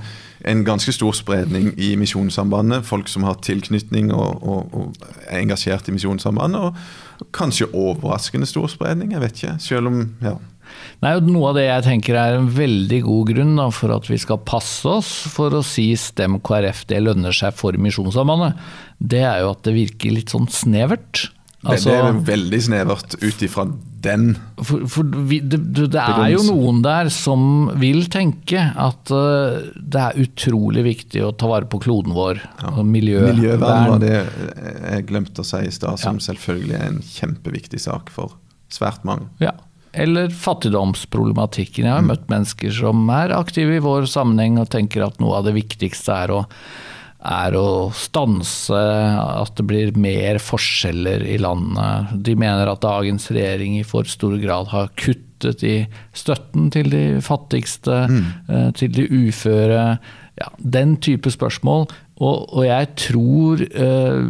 en 0.48 0.64
ganske 0.66 0.92
stor 0.96 1.12
spredning 1.18 1.74
i 1.78 1.96
Misjonssambandet. 2.00 2.86
Folk 2.88 3.08
som 3.12 3.24
har 3.28 3.36
tilknytning 3.44 4.14
og, 4.14 4.40
og, 4.48 4.74
og 4.74 4.96
er 5.28 5.42
engasjert 5.44 5.90
i 5.90 5.92
Misjonssambandet. 5.98 6.62
Og, 6.62 7.28
kanskje 7.34 7.66
overraskende 7.74 8.46
stor 8.48 8.68
spredning, 8.72 9.12
jeg 9.12 9.22
vet 9.22 9.34
ikke. 9.44 9.56
Selv 9.60 9.88
om 9.92 10.02
ja. 10.22 10.36
Nei, 11.06 11.14
Noe 11.28 11.52
av 11.52 11.58
det 11.60 11.68
jeg 11.68 11.86
tenker 11.86 12.18
er 12.18 12.38
en 12.38 12.50
veldig 12.54 13.02
god 13.06 13.32
grunn 13.32 13.56
da, 13.60 13.70
for 13.74 13.94
at 13.96 14.10
vi 14.10 14.20
skal 14.22 14.42
passe 14.48 14.90
oss 14.90 15.12
for 15.34 15.54
å 15.54 15.64
si 15.66 15.90
stem 16.00 16.40
KrF, 16.44 16.86
det 16.90 17.04
lønner 17.06 17.36
seg 17.36 17.56
for 17.58 17.78
Misjonssambandet, 17.78 18.58
det 18.98 19.24
er 19.28 19.44
jo 19.44 19.52
at 19.54 19.66
det 19.68 19.76
virker 19.78 20.16
litt 20.16 20.34
sånn 20.34 20.50
snevert. 20.52 21.28
Altså, 21.66 21.90
det 21.90 21.98
er 22.00 22.18
veldig 22.28 22.60
snevert 22.64 23.16
ut 23.18 23.44
ifra 23.44 23.66
den. 24.06 24.28
for, 24.62 24.86
for 24.92 25.16
vi, 25.28 25.40
det, 25.42 25.60
det, 25.76 26.00
er 26.00 26.30
jo 26.36 26.44
noen 26.46 26.84
der 26.86 27.10
som 27.12 27.72
vil 27.82 28.06
tenke 28.14 28.62
at 28.62 29.12
uh, 29.12 29.66
det 29.76 30.04
er 30.04 30.22
utrolig 30.22 30.86
viktig 30.86 31.24
å 31.26 31.34
ta 31.36 31.50
vare 31.50 31.68
på 31.70 31.82
kloden 31.84 32.16
vår. 32.16 32.44
Ja. 32.62 32.74
miljø, 32.86 33.26
Miljøvern 33.32 33.94
var 33.96 34.04
det 34.04 34.14
jeg 34.16 35.08
glemte 35.10 35.44
å 35.44 35.50
si 35.50 35.64
i 35.66 35.74
stad, 35.74 36.00
som 36.02 36.22
selvfølgelig 36.24 36.78
er 36.78 36.92
en 36.92 37.02
kjempeviktig 37.04 37.82
sak 37.84 38.14
for 38.14 38.38
svært 38.74 39.04
mange. 39.08 39.32
Ja. 39.44 39.56
Eller 39.98 40.30
fattigdomsproblematikken. 40.34 41.88
Jeg 41.88 41.94
har 41.94 42.06
møtt 42.06 42.28
mennesker 42.32 42.74
som 42.76 43.08
er 43.14 43.34
aktive 43.36 43.78
i 43.78 43.84
vår 43.84 44.08
sammenheng 44.10 44.60
og 44.62 44.70
tenker 44.74 45.06
at 45.06 45.18
noe 45.24 45.40
av 45.40 45.48
det 45.48 45.56
viktigste 45.58 46.14
er 46.14 46.34
å, 46.36 46.42
er 47.26 47.58
å 47.58 47.68
stanse 47.98 48.78
at 48.78 49.56
det 49.58 49.66
blir 49.68 49.98
mer 49.98 50.42
forskjeller 50.44 51.26
i 51.26 51.40
landet. 51.42 52.14
De 52.28 52.38
mener 52.38 52.70
at 52.70 52.86
dagens 52.86 53.30
regjering 53.34 53.80
i 53.80 53.86
for 53.88 54.10
stor 54.10 54.38
grad 54.42 54.70
har 54.74 54.94
kuttet 55.00 55.66
i 55.66 55.78
støtten 56.18 56.72
til 56.74 56.94
de 56.94 57.06
fattigste, 57.26 58.04
mm. 58.10 58.28
til 58.78 58.94
de 58.94 59.10
uføre. 59.28 59.86
Ja, 60.38 60.52
den 60.62 61.00
type 61.02 61.34
spørsmål. 61.34 61.90
Og, 62.18 62.48
og 62.50 62.64
jeg 62.66 62.88
tror 62.98 63.62
eh, 63.62 64.22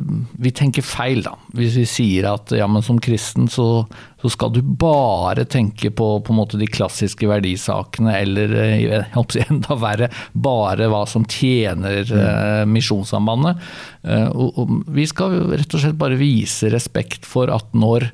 vi 0.44 0.52
tenker 0.56 0.84
feil, 0.84 1.22
da. 1.24 1.38
Hvis 1.56 1.78
vi 1.80 1.86
sier 1.88 2.28
at 2.34 2.52
ja, 2.56 2.68
men 2.68 2.84
som 2.84 3.00
kristen 3.00 3.48
så, 3.52 3.86
så 4.20 4.32
skal 4.34 4.52
du 4.52 4.60
bare 4.60 5.46
tenke 5.48 5.94
på, 5.96 6.10
på 6.20 6.34
en 6.34 6.40
måte 6.42 6.60
de 6.60 6.68
klassiske 6.68 7.30
verdisakene, 7.32 8.12
eller 8.20 8.56
eh, 8.60 8.76
jeg 8.84 9.08
håper 9.16 9.46
enda 9.48 9.80
verre, 9.80 10.12
bare 10.36 10.92
hva 10.92 11.06
som 11.08 11.24
tjener 11.32 12.04
eh, 12.04 12.66
Misjonssambandet. 12.68 13.64
Eh, 14.04 14.28
og, 14.36 14.60
og 14.60 14.94
vi 14.98 15.08
skal 15.08 15.40
rett 15.54 15.72
og 15.72 15.86
slett 15.86 16.00
bare 16.02 16.20
vise 16.20 16.74
respekt 16.74 17.28
for 17.28 17.54
at 17.56 17.72
når 17.78 18.10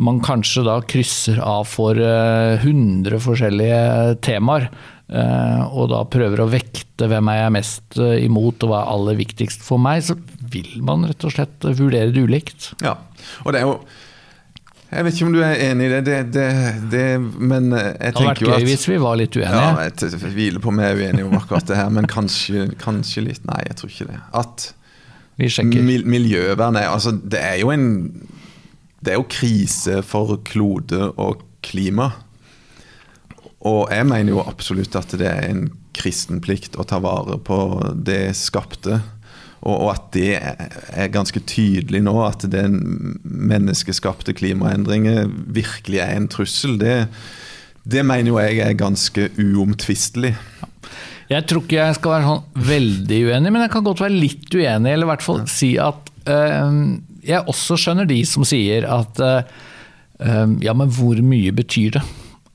man 0.00 0.22
kanskje 0.24 0.64
da 0.66 0.78
krysser 0.88 1.40
av 1.44 1.66
for 1.68 1.98
uh, 2.00 2.56
100 2.62 3.20
forskjellige 3.22 3.82
temaer. 4.24 4.70
Uh, 5.12 5.66
og 5.76 5.90
da 5.92 6.04
prøver 6.08 6.40
å 6.40 6.48
vekte 6.48 7.08
hvem 7.10 7.28
er 7.28 7.42
jeg 7.42 7.52
mest 7.58 7.98
uh, 8.00 8.14
imot 8.22 8.62
og 8.64 8.70
hva 8.70 8.78
er 8.84 8.92
aller 8.94 9.18
viktigst 9.18 9.64
for 9.66 9.82
meg, 9.82 10.00
så 10.06 10.16
vil 10.52 10.78
man 10.84 11.04
rett 11.08 11.26
og 11.26 11.34
slett 11.34 11.66
vurdere 11.68 12.14
det 12.14 12.22
ulikt. 12.22 12.70
Ja, 12.84 12.96
og 13.44 13.52
det 13.52 13.60
er 13.60 13.68
jo 13.68 13.76
jeg 14.92 15.06
vet 15.06 15.16
ikke 15.16 15.24
om 15.24 15.32
du 15.32 15.38
er 15.40 15.60
enig 15.70 15.86
i 15.86 15.90
det, 15.94 16.00
det, 16.04 16.16
det, 16.34 16.48
det 16.92 17.04
men 17.16 17.70
jeg 17.72 18.12
tenker 18.12 18.12
jo 18.12 18.12
at 18.12 18.12
Det 18.12 18.18
hadde 18.18 18.26
vært 18.28 18.42
gøy 18.44 18.66
hvis 18.68 18.82
vi 18.90 18.96
var 19.00 19.14
litt 19.16 19.38
uenige. 19.38 19.62
Ja, 19.64 19.86
jeg 19.88 20.32
hviler 20.34 20.60
på 20.60 20.68
om 20.68 20.80
vi 20.82 20.84
er 20.84 20.98
uenige 21.00 21.28
om 21.30 21.36
akkurat 21.38 21.70
det 21.70 21.78
her, 21.78 21.88
men 21.96 22.08
kanskje, 22.12 22.66
kanskje, 22.82 23.24
litt 23.24 23.46
Nei, 23.48 23.62
jeg 23.70 23.78
tror 23.78 23.94
ikke 23.94 24.08
det. 24.10 24.18
At 24.36 24.66
mil, 25.64 26.04
miljøvern 26.04 26.76
er 26.76 26.90
Altså, 26.92 27.14
det 27.16 27.40
er 27.40 27.56
jo 27.62 27.72
en 27.72 27.86
Det 29.00 29.14
er 29.14 29.16
jo 29.16 29.24
krise 29.32 30.02
for 30.04 30.36
klode 30.44 31.08
og 31.16 31.40
klima. 31.64 32.10
Og 33.68 33.92
jeg 33.94 34.06
mener 34.10 34.34
jo 34.34 34.42
absolutt 34.42 34.96
at 34.98 35.14
det 35.18 35.28
er 35.28 35.44
en 35.46 35.66
kristen 35.94 36.40
plikt 36.42 36.74
å 36.80 36.86
ta 36.88 36.98
vare 37.02 37.38
på 37.38 37.58
det 37.94 38.34
skapte. 38.38 39.00
Og, 39.62 39.92
at 39.92 40.08
det 40.16 40.40
er 40.42 41.12
ganske 41.14 41.38
tydelig 41.46 42.00
nå, 42.02 42.16
at 42.26 42.42
den 42.50 42.80
menneskeskapte 43.22 44.34
klimaendringer 44.34 45.28
virkelig 45.54 46.00
er 46.02 46.16
en 46.16 46.26
trussel, 46.32 46.74
det, 46.80 46.96
det 47.86 48.02
mener 48.02 48.32
jo 48.32 48.40
jeg 48.42 48.58
er 48.64 48.74
ganske 48.80 49.28
uomtvistelig. 49.38 50.34
Jeg 51.30 51.46
tror 51.46 51.62
ikke 51.62 51.78
jeg 51.78 51.98
skal 52.00 52.14
være 52.16 52.26
sånn 52.26 52.66
veldig 52.72 53.20
uenig, 53.28 53.52
men 53.54 53.62
jeg 53.62 53.72
kan 53.76 53.86
godt 53.86 54.02
være 54.02 54.18
litt 54.18 54.50
uenig. 54.50 54.96
Eller 54.96 55.06
i 55.06 55.12
hvert 55.12 55.24
fall 55.24 55.44
si 55.48 55.70
at 55.80 56.10
øh, 56.26 56.80
jeg 57.22 57.46
også 57.54 57.78
skjønner 57.78 58.10
de 58.10 58.18
som 58.26 58.44
sier 58.48 58.88
at 58.90 59.22
øh, 59.22 59.46
ja, 60.58 60.74
men 60.74 60.90
hvor 60.90 61.22
mye 61.22 61.54
betyr 61.54 62.00
det? 62.00 62.04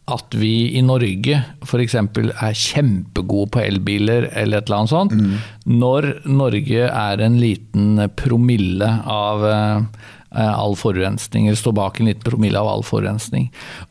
At 0.08 0.36
vi 0.40 0.78
i 0.80 0.82
Norge 0.86 1.42
f.eks. 1.66 1.96
er 2.00 2.56
kjempegode 2.56 3.52
på 3.52 3.64
elbiler 3.64 4.30
eller 4.32 4.62
et 4.62 4.70
eller 4.70 4.78
annet 4.80 4.94
sånt, 4.94 5.16
mm. 5.18 5.34
når 5.82 6.12
Norge 6.32 6.88
er 6.88 7.24
en 7.26 7.40
liten 7.42 8.06
promille 8.16 8.88
av 9.12 9.44
uh, 9.44 10.06
all 10.32 10.78
forurensning, 10.80 11.48
eller 11.48 11.60
står 11.60 11.76
bak 11.76 12.00
en 12.00 12.10
liten 12.10 12.24
promille 12.24 12.60
av 12.60 12.70
all 12.72 12.86
forurensning. 12.88 13.50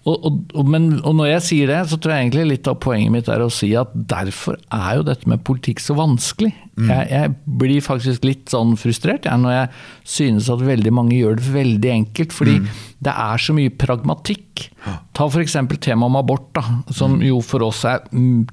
Og, 0.08 0.24
og, 0.28 0.62
men, 0.64 0.88
og, 1.02 1.16
når 1.18 1.34
jeg 1.34 1.46
sier 1.50 1.72
det, 1.72 1.82
så 1.90 1.98
tror 2.00 2.14
jeg 2.14 2.26
egentlig 2.26 2.46
litt 2.52 2.70
av 2.70 2.78
poenget 2.80 3.12
mitt 3.12 3.30
er 3.32 3.44
å 3.44 3.52
si 3.52 3.72
at 3.76 3.92
derfor 3.92 4.56
er 4.72 5.00
jo 5.00 5.06
dette 5.08 5.28
med 5.28 5.44
politikk 5.46 5.84
så 5.84 5.96
vanskelig. 5.98 6.52
Mm. 6.76 6.90
Jeg, 6.92 7.08
jeg, 7.12 7.34
blir 7.60 7.84
faktisk 7.84 8.26
litt 8.28 8.52
sånn 8.52 8.74
frustrert 8.80 9.28
jeg, 9.28 9.42
når 9.42 9.54
jeg 9.54 9.68
synes 10.16 10.50
at 10.52 10.64
veldig 10.64 10.92
mange 10.96 11.16
gjør 11.16 11.40
det 11.40 11.52
veldig 11.54 11.92
enkelt. 11.94 12.36
Fordi 12.36 12.58
mm. 12.62 12.68
det 13.08 13.16
er 13.28 13.46
så 13.48 13.56
mye 13.56 13.76
pragmatikk. 13.84 14.68
Ta 15.16 15.30
f.eks. 15.30 15.54
temaet 15.80 16.10
om 16.10 16.18
abort, 16.18 16.50
da, 16.52 16.62
som 16.92 17.14
mm. 17.16 17.22
jo 17.24 17.40
for 17.44 17.64
oss 17.64 17.80
er 17.88 18.02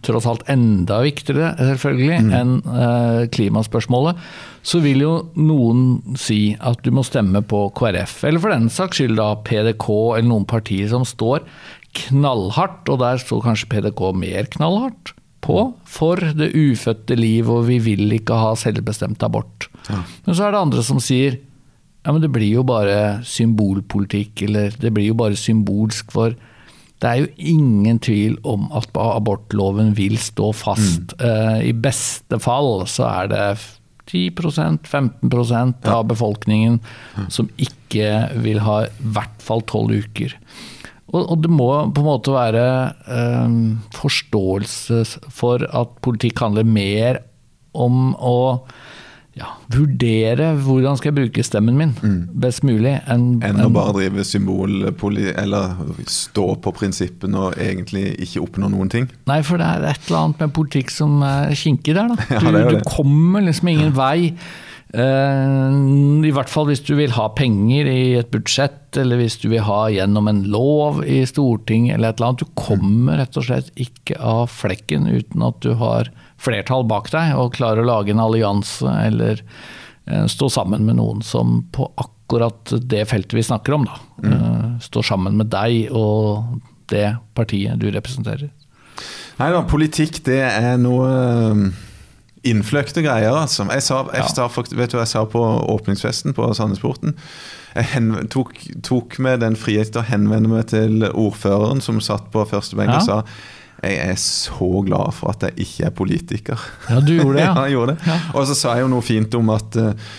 tross 0.05 0.27
alt 0.29 0.45
enda 0.51 1.01
viktigere 1.03 1.51
selvfølgelig 1.59 2.19
mm. 2.23 2.29
enn 2.37 2.53
eh, 2.63 3.23
klimaspørsmålet. 3.35 4.21
Så 4.63 4.79
vil 4.85 5.03
jo 5.03 5.13
noen 5.35 6.15
si 6.19 6.53
at 6.63 6.79
du 6.85 6.93
må 6.95 7.03
stemme 7.03 7.43
på 7.43 7.65
KrF, 7.75 8.21
eller 8.29 8.39
for 8.39 8.55
den 8.55 8.71
saks 8.71 9.01
skyld 9.01 9.19
da 9.19 9.33
PDK 9.43 9.89
eller 10.15 10.29
noen 10.29 10.47
partier 10.47 10.87
som 10.93 11.03
står 11.07 11.43
knallhardt, 12.07 12.87
og 12.89 13.03
der 13.03 13.19
står 13.21 13.43
kanskje 13.43 13.69
PDK 13.73 14.07
mer 14.15 14.47
knallhardt 14.55 15.13
på 15.43 15.65
for 15.83 16.23
det 16.39 16.53
ufødte 16.55 17.17
liv, 17.19 17.49
og 17.51 17.67
vi 17.67 17.81
vil 17.83 18.07
ikke 18.15 18.39
ha 18.39 18.53
selvbestemt 18.59 19.23
abort. 19.27 19.67
Ja. 19.89 19.99
Men 20.23 20.37
så 20.37 20.47
er 20.47 20.55
det 20.55 20.63
andre 20.63 20.85
som 20.87 21.03
sier 21.03 21.41
ja, 22.03 22.11
men 22.11 22.21
det 22.23 22.31
blir 22.35 22.59
jo 22.59 22.65
bare 22.67 23.21
symbolpolitikk, 23.27 24.43
eller 24.47 24.75
det 24.79 24.91
blir 24.95 25.11
jo 25.11 25.19
bare 25.19 25.39
symbolsk, 25.39 26.11
for 26.11 26.35
det 27.03 27.09
er 27.09 27.21
jo 27.21 27.29
ingen 27.55 27.99
tvil 28.03 28.37
om 28.47 28.69
at 28.75 28.91
abortloven 28.99 29.91
vil 29.97 30.17
stå 30.19 30.51
fast. 30.55 31.15
Mm. 31.19 31.23
Uh, 31.23 31.59
I 31.67 31.73
beste 31.75 32.39
fall 32.43 32.85
så 32.91 33.07
er 33.09 33.31
det 33.31 33.47
10% 34.11 34.83
15 34.83 35.31
ja. 35.31 35.95
av 35.95 36.05
befolkningen 36.11 36.79
som 37.31 37.47
ikke 37.55 38.09
vil 38.43 38.59
ha 38.63 38.83
i 38.85 39.11
hvert 39.15 39.43
fall 39.43 39.63
tolv 39.67 39.95
uker. 40.03 40.35
Og, 41.13 41.21
og, 41.21 41.37
det 41.43 41.51
må 41.51 41.69
på 41.93 42.01
en 42.01 42.07
måte 42.07 42.33
være 42.33 42.65
um, 43.05 43.79
forståelse 43.95 45.03
for 45.31 45.63
at 45.69 45.93
politikk 46.03 46.41
handler 46.41 46.67
mer 46.67 47.21
om 47.73 48.13
å 48.17 48.37
ja, 49.33 49.47
vurdere 49.73 50.51
hvordan 50.61 50.97
skal 50.99 51.09
jeg 51.09 51.17
bruke 51.17 51.45
stemmen 51.45 51.77
min 51.79 51.93
mm. 51.97 52.17
best 52.43 52.61
mulig. 52.67 52.93
Enn 53.09 53.39
en, 53.41 53.61
å 53.65 53.71
bare 53.73 53.95
drive 53.97 54.25
symbolpoli... 54.29 55.31
Eller 55.33 55.73
stå 56.05 56.51
på 56.61 56.73
prinsippene 56.77 57.47
og 57.47 57.57
egentlig 57.57 58.11
ikke 58.21 58.43
oppnå 58.43 58.69
noen 58.69 58.91
ting. 58.93 59.07
Nei, 59.29 59.39
for 59.45 59.61
det 59.61 59.69
er 59.69 59.87
et 59.89 60.05
eller 60.05 60.19
annet 60.19 60.43
med 60.45 60.53
politikk 60.53 60.93
som 60.93 61.17
er 61.25 61.55
kinkig 61.57 61.97
der, 61.97 62.13
da. 62.13 62.27
Du, 62.29 62.45
ja, 62.59 62.69
du 62.69 62.85
kommer 62.85 63.41
liksom 63.47 63.73
ingen 63.73 63.95
vei. 63.97 64.35
Eh, 64.93 65.77
I 66.29 66.33
hvert 66.35 66.51
fall 66.53 66.67
hvis 66.69 66.83
du 66.85 66.93
vil 66.99 67.15
ha 67.17 67.25
penger 67.33 67.89
i 67.89 68.01
et 68.19 68.29
budsjett, 68.33 68.93
eller 69.01 69.17
hvis 69.17 69.39
du 69.41 69.47
vil 69.49 69.65
ha 69.65 69.87
gjennom 69.89 70.29
en 70.29 70.43
lov 70.53 71.01
i 71.09 71.23
Stortinget 71.25 71.97
eller 71.97 72.13
et 72.13 72.21
eller 72.21 72.35
annet. 72.35 72.45
Du 72.45 72.59
kommer 72.59 73.17
rett 73.23 73.41
og 73.41 73.47
slett 73.49 73.73
ikke 73.81 74.19
av 74.21 74.45
flekken 74.53 75.09
uten 75.09 75.49
at 75.49 75.57
du 75.65 75.73
har 75.81 76.13
flertall 76.43 76.85
bak 76.89 77.09
deg 77.13 77.37
og 77.39 77.53
klarer 77.55 77.83
å 77.83 77.87
lage 77.87 78.13
en 78.13 78.23
allianse 78.23 78.89
eller 79.07 79.39
eh, 79.39 80.25
stå 80.31 80.49
sammen 80.51 80.85
med 80.87 80.99
noen 80.99 81.23
som 81.25 81.61
på 81.75 81.87
akkurat 81.95 82.75
det 82.81 83.05
feltet 83.11 83.37
vi 83.37 83.45
snakker 83.45 83.77
om, 83.77 83.87
da, 83.87 83.99
mm. 84.23 84.33
Eh, 84.33 84.67
står 84.89 85.07
sammen 85.13 85.39
med 85.39 85.51
deg 85.53 85.93
og 85.95 86.59
det 86.91 87.15
partiet 87.37 87.79
du 87.79 87.89
representerer. 87.93 88.51
Nei 89.39 89.49
da, 89.49 89.63
politikk 89.65 90.19
det 90.27 90.43
er 90.45 90.77
noe 90.81 91.09
innfløkte 92.43 93.01
greier, 93.05 93.31
altså. 93.31 93.65
Jeg 93.71 93.85
sa, 93.85 94.01
jeg 94.11 94.31
sa, 94.35 94.47
vet 94.51 94.91
du 94.91 94.97
hva 94.97 95.05
jeg 95.05 95.13
sa 95.13 95.23
på 95.31 95.41
åpningsfesten 95.73 96.35
på 96.35 96.49
Sandnesporten? 96.57 97.15
Jeg 97.73 97.89
hen, 97.95 98.11
tok, 98.33 98.51
tok 98.85 99.15
med 99.23 99.41
den 99.41 99.55
frihet 99.57 99.93
til 99.93 100.03
å 100.03 100.07
henvende 100.09 100.51
meg 100.51 100.67
til 100.73 101.07
ordføreren 101.09 101.81
som 101.81 102.01
satt 102.03 102.27
på 102.33 102.43
første 102.49 102.77
benk 102.77 102.91
ja. 102.91 102.99
og 102.99 103.07
sa 103.07 103.21
jeg 103.83 104.13
er 104.13 104.19
så 104.19 104.69
glad 104.87 105.13
for 105.17 105.33
at 105.33 105.47
jeg 105.47 105.65
ikke 105.67 105.87
er 105.89 105.97
politiker. 105.97 106.67
Ja, 106.89 107.01
du 107.03 107.13
gjorde 107.15 107.37
det, 107.39 107.45
ja. 107.49 107.53
ja, 107.57 107.65
gjorde 107.75 107.95
det. 107.95 108.07
Ja. 108.07 108.19
Og 108.33 108.47
så 108.49 108.57
sa 108.57 108.77
jeg 108.77 108.87
jo 108.87 108.93
noe 108.95 109.05
fint 109.05 109.39
om 109.39 109.51
at 109.53 109.79
uh, 109.79 110.13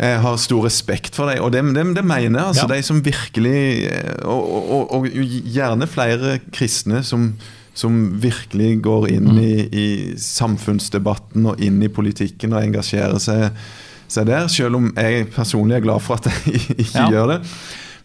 jeg 0.00 0.20
har 0.24 0.36
stor 0.40 0.64
respekt 0.64 1.18
for 1.18 1.28
deg, 1.28 1.42
og 1.44 1.52
det, 1.52 1.64
det, 1.76 1.84
det 1.98 2.04
mener 2.06 2.38
jeg. 2.38 2.46
altså 2.54 2.66
ja. 2.66 2.74
De 2.76 2.84
som 2.86 3.00
virkelig 3.04 3.62
eh, 3.90 4.12
og, 4.24 4.46
og, 4.56 4.94
og, 4.96 5.08
gjerne 5.10 5.88
flere 5.90 6.38
kristne 6.54 7.04
som 7.06 7.32
som 7.80 8.20
virkelig 8.20 8.80
går 8.84 9.06
inn 9.14 9.28
mm. 9.30 9.36
i, 9.40 9.52
i, 9.70 9.88
samfunnsdebatten 10.20 11.46
og 11.48 11.60
inn 11.62 11.78
i 11.82 11.88
politikken 11.92 12.52
og 12.52 12.64
engasjerer 12.64 13.20
seg, 13.22 13.60
seg, 14.10 14.26
der. 14.28 14.48
Selv 14.52 14.80
om 14.80 14.90
jeg 14.90 15.28
personlig 15.32 15.78
er 15.78 15.84
glad 15.86 16.02
for 16.04 16.18
at 16.18 16.28
jeg 16.28 16.64
ikke 16.82 17.06
ja. 17.06 17.06
gjør 17.14 17.30
det. 17.34 17.38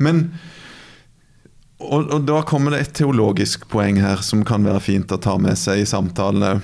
Men 0.06 0.28
og, 1.86 2.10
og, 2.10 2.26
da 2.28 2.42
kommer 2.48 2.74
det 2.74 2.82
et 2.82 2.96
teologisk 3.02 3.68
poeng 3.72 4.00
her 4.02 4.24
som 4.26 4.44
kan 4.48 4.66
være 4.66 4.82
fint 4.84 5.14
å 5.14 5.22
ta 5.22 5.38
med 5.42 5.58
seg 5.60 5.84
i 5.84 5.88
samtalene. 5.90 6.60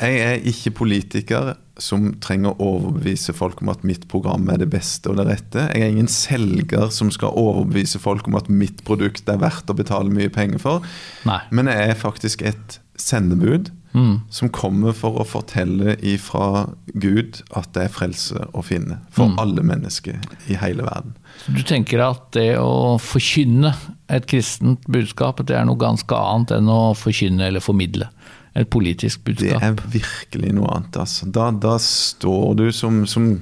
Jeg 0.00 0.20
er 0.24 0.46
ikke 0.48 0.72
politiker 0.78 1.54
som 1.80 2.10
trenger 2.24 2.54
å 2.54 2.68
overbevise 2.76 3.34
folk 3.36 3.60
om 3.64 3.70
at 3.72 3.82
mitt 3.86 4.06
program 4.08 4.48
er 4.52 4.60
det 4.62 4.70
beste 4.72 5.10
og 5.12 5.18
det 5.20 5.26
rette. 5.28 5.66
Jeg 5.74 5.84
er 5.84 5.92
ingen 5.92 6.08
selger 6.12 6.88
som 6.94 7.12
skal 7.12 7.36
overbevise 7.40 8.00
folk 8.00 8.28
om 8.28 8.38
at 8.40 8.48
mitt 8.52 8.80
produkt 8.88 9.28
er 9.28 9.40
verdt 9.42 9.72
å 9.72 9.76
betale 9.76 10.12
mye 10.12 10.32
penger 10.32 10.62
for. 10.62 10.88
Nei. 11.28 11.40
Men 11.52 11.68
jeg 11.72 11.92
er 11.92 12.00
faktisk 12.00 12.44
et 12.48 12.80
sendebud 13.00 13.70
mm. 13.92 14.16
som 14.32 14.50
kommer 14.52 14.96
for 14.96 15.20
å 15.20 15.26
fortelle 15.28 15.96
ifra 16.04 16.68
Gud 16.92 17.40
at 17.56 17.70
det 17.76 17.86
er 17.86 17.94
frelse 17.94 18.44
å 18.52 18.64
finne 18.64 19.00
for 19.14 19.32
mm. 19.32 19.38
alle 19.42 19.64
mennesker 19.66 20.20
i 20.48 20.58
hele 20.60 20.84
verden. 20.86 21.16
Så 21.44 21.54
du 21.56 21.62
tenker 21.66 22.02
at 22.04 22.28
det 22.36 22.54
å 22.60 22.98
forkynne 23.00 23.72
et 24.10 24.26
kristent 24.30 24.84
budskap 24.90 25.40
det 25.46 25.56
er 25.56 25.68
noe 25.68 25.80
ganske 25.80 26.16
annet 26.16 26.56
enn 26.58 26.70
å 26.72 26.92
forkynne 26.98 27.48
eller 27.48 27.64
formidle? 27.64 28.10
Et 28.54 28.70
politisk 28.70 29.24
budskap. 29.24 29.60
Det 29.60 29.68
er 29.68 29.92
virkelig 29.92 30.54
noe 30.56 30.70
annet. 30.74 30.96
Altså. 31.04 31.28
Da, 31.30 31.50
da, 31.54 31.76
står 31.78 32.54
du 32.58 32.66
som, 32.74 33.04
som, 33.06 33.32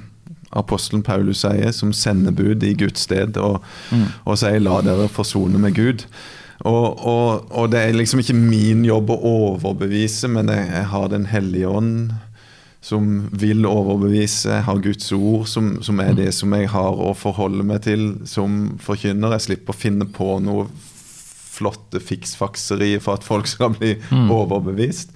apostelen 0.56 1.04
Paulus 1.04 1.42
sier, 1.44 1.72
som 1.76 1.92
sendebud 1.92 2.62
i 2.64 2.74
Guds 2.78 3.04
sted, 3.04 3.36
og, 3.36 3.62
mm. 3.92 4.06
og 4.24 4.38
sier 4.40 4.60
'la 4.60 4.80
dere 4.84 5.08
forsone 5.12 5.60
med 5.60 5.76
Gud'. 5.76 6.06
Og, 6.66 7.06
og, 7.06 7.52
og, 7.52 7.70
det 7.70 7.80
er 7.80 7.92
liksom 7.94 8.18
ikke 8.20 8.34
min 8.34 8.84
jobb 8.84 9.12
å 9.14 9.18
overbevise, 9.30 10.28
men 10.28 10.48
jeg, 10.50 10.66
jeg 10.72 10.88
har 10.90 11.08
Den 11.08 11.26
hellige 11.30 11.68
ånd 11.68 12.10
som 12.80 13.28
vil 13.32 13.66
overbevise. 13.66 14.50
Jeg 14.50 14.64
har 14.66 14.82
Guds 14.82 15.12
ord, 15.12 15.46
som, 15.46 15.82
som 15.82 16.00
er 16.00 16.12
mm. 16.12 16.16
det 16.16 16.34
som 16.34 16.52
jeg 16.54 16.70
har 16.72 16.98
å 16.98 17.14
forholde 17.14 17.66
meg 17.66 17.82
til 17.86 18.10
som 18.26 18.78
forkynner. 18.82 19.34
Jeg 19.36 19.46
slipper 19.48 19.74
å 19.74 19.78
finne 19.78 20.06
på 20.06 20.38
noe 20.42 20.68
flotte 21.58 22.00
fiksfakserier 22.02 23.02
for 23.04 23.18
at 23.18 23.26
folk 23.26 23.50
skal 23.50 23.74
bli 23.76 23.96
mm. 23.98 24.30
overbevist. 24.34 25.12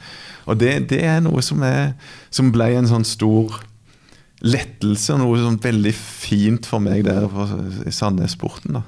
Og 0.51 0.59
det, 0.59 0.75
det, 0.91 1.03
er 1.07 1.21
noe 1.23 1.43
som, 1.45 1.63
er, 1.63 1.95
som 2.35 2.51
ble 2.55 2.73
en 2.75 2.91
sånn 2.91 3.07
stor 3.07 3.61
lettelse, 4.43 5.15
noe 5.21 5.39
sånn 5.39 5.61
veldig 5.63 5.93
fint 5.95 6.67
for 6.67 6.83
meg 6.83 7.05
der 7.07 7.29
i 7.87 7.95
Sandnes-sporten. 7.95 8.81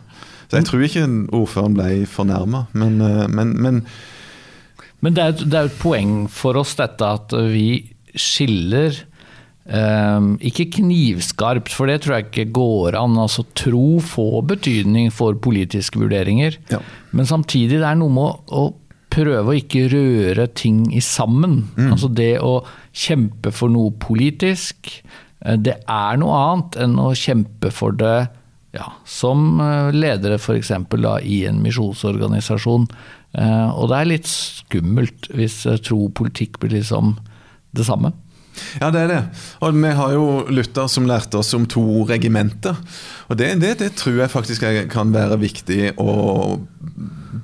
Så 0.49 0.59
jeg 0.59 0.67
tror 0.69 0.83
ikke 0.87 1.07
ordføreren 1.35 1.77
ble 1.79 1.89
fornærma, 2.11 2.67
men, 2.75 2.99
eh, 3.03 3.25
men, 3.31 3.55
men 3.63 3.85
Men 5.05 5.15
det 5.15 5.23
er, 5.23 5.33
jo- 5.33 5.47
det 5.53 5.59
er 5.59 5.67
et 5.69 5.79
poeng 5.83 6.13
for 6.33 6.57
oss 6.57 6.75
dette 6.79 7.05
at 7.05 7.33
vi 7.53 7.95
skiller 8.17 8.97
eh, 9.67 10.29
ikke 10.51 10.69
knivskarpt, 10.79 11.73
for 11.75 11.91
det 11.91 12.03
tror 12.05 12.19
jeg 12.19 12.29
ikke 12.29 12.47
går 12.57 12.99
an. 13.01 13.19
Altså, 13.21 13.47
tro 13.57 13.99
får 14.05 14.39
betydning 14.55 15.11
for 15.15 15.37
politiske 15.41 16.01
vurderinger. 16.01 16.59
Ja. 16.73 16.81
Men 17.13 17.29
samtidig 17.31 17.81
det 17.81 17.89
er 17.89 18.01
noe 18.01 18.13
med 18.15 18.25
å, 18.25 18.65
å 18.69 18.85
prøve 19.15 19.53
å 19.53 19.59
ikke 19.59 19.89
røre 19.93 20.49
ting 20.59 20.87
i 20.95 21.03
sammen. 21.05 21.61
Altså 21.93 22.11
det 22.11 22.33
å 22.43 22.65
kjempe 22.95 23.53
for 23.55 23.73
noe 23.73 23.95
politisk, 24.03 24.91
eh, 25.45 25.59
det 25.59 25.79
er 25.91 26.19
noe 26.23 26.41
annet 26.49 26.81
enn 26.85 26.97
å 27.03 27.13
kjempe 27.19 27.71
for 27.75 27.95
det 27.99 28.27
ja, 28.75 28.89
som 29.07 29.61
eh, 29.63 29.95
ledere 29.95 30.39
f.eks. 30.41 30.73
i 31.23 31.45
en 31.49 31.63
misjonsorganisasjon. 31.63 32.89
Uh, 33.35 33.71
Og 33.75 33.89
det 33.91 33.97
er 33.99 34.07
litt 34.07 34.29
skummelt 34.31 35.27
hvis 35.35 35.65
tro 35.83 36.05
og 36.07 36.13
politikk 36.15 36.61
blir 36.63 36.77
liksom 36.77 37.17
det 37.75 37.83
samme. 37.83 38.13
Ja, 38.81 38.91
det 38.95 39.05
er 39.05 39.11
det. 39.11 39.21
Og 39.65 39.75
vi 39.77 39.93
har 39.99 40.15
jo 40.15 40.27
Luther 40.53 40.89
som 40.91 41.09
lærte 41.09 41.41
oss 41.41 41.55
om 41.57 41.67
to 41.71 42.05
regimenter. 42.09 42.79
Og 43.29 43.39
det, 43.41 43.55
det, 43.63 43.77
det 43.83 43.95
tror 43.99 44.23
jeg 44.23 44.33
faktisk 44.33 44.67
kan 44.93 45.15
være 45.15 45.41
viktig 45.43 45.95
å 46.01 46.61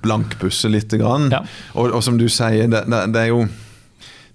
blankpusse 0.03 0.71
litt. 0.71 0.91
Grann. 0.91 1.29
Ja. 1.31 1.45
Og, 1.79 1.93
og 1.95 2.03
som 2.03 2.19
du 2.19 2.27
sier, 2.33 2.67
det, 2.71 2.85
det, 2.89 3.21
er 3.21 3.31
jo 3.31 3.45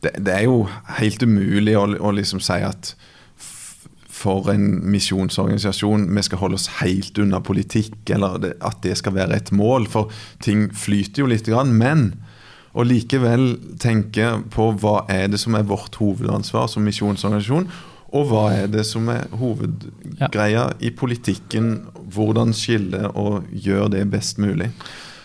er 0.06 0.46
jo 0.46 0.62
helt 1.00 1.24
umulig 1.26 1.76
å, 1.80 1.88
å 2.00 2.14
liksom 2.16 2.44
si 2.44 2.62
at 2.64 2.94
for 4.16 4.48
en 4.54 4.64
misjonsorganisasjon 4.90 6.08
vi 6.16 6.24
skal 6.26 6.40
holde 6.42 6.58
oss 6.58 6.70
helt 6.80 7.18
unna 7.22 7.42
politikk, 7.44 7.98
eller 8.16 8.54
at 8.64 8.80
det 8.86 8.96
skal 9.02 9.16
være 9.18 9.38
et 9.38 9.52
mål. 9.56 9.90
For 9.92 10.14
ting 10.44 10.70
flyter 10.74 11.26
jo 11.26 11.30
litt. 11.30 11.50
Grann, 11.52 11.76
men 11.78 12.14
å 12.76 12.84
likevel 12.84 13.56
tenke 13.80 14.36
på 14.52 14.70
hva 14.82 15.06
er 15.12 15.30
det 15.32 15.40
som 15.42 15.56
er 15.56 15.68
vårt 15.68 15.96
hovedansvar 16.00 16.68
som 16.72 16.84
misjonsorganisasjon, 16.88 17.70
og 18.16 18.30
hva 18.30 18.46
er 18.56 18.70
det 18.72 18.86
som 18.88 19.08
er 19.12 19.26
hovedgreia 19.40 20.70
i 20.84 20.92
politikken. 20.96 21.74
Hvordan 22.16 22.54
skille 22.56 23.10
og 23.18 23.48
gjøre 23.52 23.90
det 23.98 24.06
best 24.12 24.40
mulig. 24.40 24.70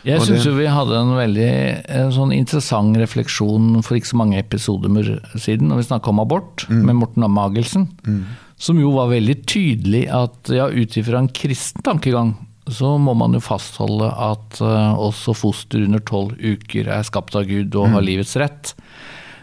Jeg 0.07 0.17
Og 0.17 0.25
syns 0.31 0.47
vi 0.57 0.69
hadde 0.71 0.97
en 0.97 1.13
veldig 1.19 1.51
en 1.93 2.13
sånn 2.15 2.31
interessant 2.33 2.97
refleksjon 2.97 3.83
for 3.85 3.99
ikke 3.99 4.15
så 4.15 4.21
mange 4.23 4.39
episoder 4.41 5.11
siden, 5.37 5.69
når 5.69 5.83
vi 5.83 5.89
snakka 5.91 6.11
om 6.11 6.23
abort, 6.23 6.65
med 6.71 6.97
Morten 6.97 7.27
Magelsen. 7.29 7.91
Som 8.61 8.81
jo 8.81 8.95
var 8.97 9.13
veldig 9.13 9.37
tydelig 9.49 10.07
at 10.13 10.51
ja, 10.53 10.69
ut 10.73 10.97
ifra 10.97 11.21
en 11.21 11.31
kristen 11.33 11.85
tankegang, 11.85 12.35
så 12.75 12.95
må 13.03 13.15
man 13.19 13.37
jo 13.37 13.43
fastholde 13.45 14.11
at 14.11 14.61
eh, 14.65 14.93
også 14.99 15.35
foster 15.37 15.87
under 15.87 16.03
tolv 16.07 16.37
uker 16.39 16.91
er 16.91 17.07
skapt 17.07 17.37
av 17.39 17.49
Gud 17.51 17.75
og 17.79 17.95
har 17.95 18.07
livets 18.07 18.37
rett. 18.41 18.75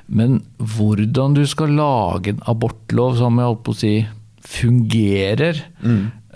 Men 0.07 0.39
hvordan 0.57 1.35
du 1.35 1.43
skal 1.47 1.75
lage 1.75 2.31
en 2.31 2.45
abortlov 2.47 3.17
som 3.19 3.39
jeg 3.39 3.49
holdt 3.49 3.65
på 3.65 3.75
å 3.75 3.81
si 3.81 3.95
fungerer, 4.47 5.59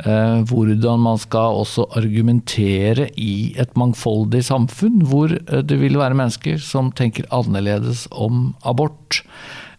eh, 0.04 0.40
hvordan 0.50 1.00
man 1.00 1.20
skal 1.22 1.62
også 1.62 1.88
argumentere 1.96 3.08
i 3.16 3.54
et 3.62 3.78
mangfoldig 3.80 4.44
samfunn, 4.44 5.06
hvor 5.08 5.32
eh, 5.32 5.64
det 5.64 5.80
vil 5.80 6.00
være 6.02 6.18
mennesker 6.20 6.60
som 6.60 6.92
tenker 6.92 7.30
annerledes 7.32 8.08
om 8.12 8.52
abort, 8.68 9.22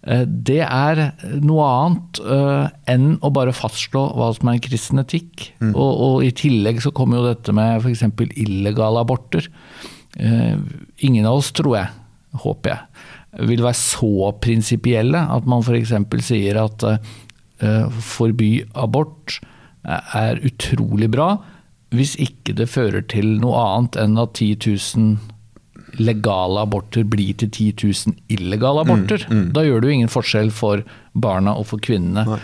det 0.03 0.59
er 0.67 1.01
noe 1.45 1.67
annet 1.71 2.21
uh, 2.27 2.67
enn 2.91 3.21
å 3.23 3.31
bare 3.35 3.55
fastslå 3.55 4.03
hva 4.19 4.33
som 4.35 4.49
er 4.51 4.57
en 4.57 4.65
kristen 4.65 5.03
etikk. 5.03 5.53
Og, 5.71 5.77
og 5.79 6.17
i 6.27 6.33
tillegg 6.35 6.83
så 6.83 6.91
kommer 6.95 7.21
jo 7.21 7.29
dette 7.29 7.55
med 7.55 7.85
f.eks. 7.85 8.03
illegale 8.43 9.05
aborter. 9.05 9.47
Uh, 10.19 10.59
ingen 11.07 11.29
av 11.29 11.39
oss, 11.39 11.53
tror 11.55 11.79
jeg, 11.79 11.93
håper 12.43 12.75
jeg, 12.75 13.07
vil 13.49 13.63
være 13.65 13.79
så 13.79 14.33
prinsipielle 14.43 15.23
at 15.37 15.47
man 15.49 15.63
f.eks. 15.63 15.95
sier 16.27 16.59
at 16.65 16.83
uh, 16.83 18.03
forby 18.03 18.57
abort 18.75 19.39
er 19.87 20.39
utrolig 20.47 21.09
bra, 21.11 21.37
hvis 21.93 22.15
ikke 22.21 22.55
det 22.59 22.71
fører 22.73 23.05
til 23.11 23.37
noe 23.43 23.61
annet 23.61 23.99
enn 24.01 24.19
at 24.21 24.39
10 24.41 24.67
000 24.99 25.32
legale 26.01 26.63
aborter 26.63 27.05
blir 27.05 27.35
til 27.41 27.51
10 27.51 27.67
000 28.09 28.15
illegale 28.33 28.85
aborter. 28.85 29.27
Da 29.53 29.65
gjør 29.67 29.83
det 29.83 29.91
jo 29.91 29.97
ingen 29.99 30.13
forskjell 30.13 30.53
for 30.55 30.85
barna 31.13 31.53
og 31.59 31.67
for 31.69 31.83
kvinnene. 31.85 32.25
Nei. 32.29 32.39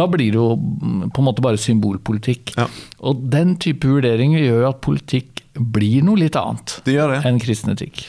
Da 0.00 0.06
blir 0.10 0.34
det 0.34 0.40
jo 0.40 0.50
mm, 0.58 1.06
på 1.14 1.22
en 1.22 1.28
måte 1.30 1.44
bare 1.44 1.60
symbolpolitikk. 1.60 2.54
Ja. 2.58 2.66
Og 3.06 3.22
den 3.32 3.56
type 3.62 3.88
vurderinger 3.88 4.42
gjør 4.42 4.64
jo 4.66 4.68
at 4.74 4.82
politikk 4.84 5.44
blir 5.54 6.04
noe 6.06 6.20
litt 6.20 6.36
annet 6.38 6.78
Det 6.86 6.94
det. 6.96 7.22
enn 7.26 7.40
kristen 7.42 7.72
etikk. 7.74 8.04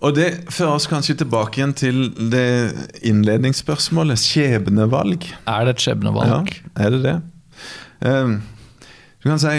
Og 0.00 0.14
det 0.16 0.28
fører 0.48 0.78
oss 0.78 0.88
kanskje 0.88 1.18
tilbake 1.20 1.60
igjen 1.60 1.74
til 1.76 1.98
det 2.32 2.72
innledningsspørsmålet. 3.04 4.20
Skjebnevalg. 4.22 5.26
Er 5.44 5.68
det 5.68 5.76
et 5.76 5.84
skjebnevalg? 5.84 6.54
Ja, 6.56 6.72
er 6.86 6.94
det 6.94 7.00
det? 7.04 7.16
Um, 8.00 8.38
du 9.20 9.28
kan 9.28 9.42
si 9.42 9.54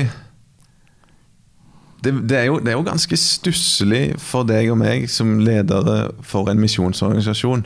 det, 2.02 2.14
det, 2.30 2.38
er 2.38 2.46
jo, 2.50 2.60
det 2.60 2.74
er 2.74 2.78
jo 2.80 2.86
ganske 2.88 3.18
stusslig 3.20 4.04
for 4.22 4.48
deg 4.48 4.72
og 4.74 4.80
meg 4.82 5.10
som 5.12 5.40
ledere 5.44 6.12
for 6.26 6.50
en 6.52 6.62
misjonsorganisasjon 6.62 7.66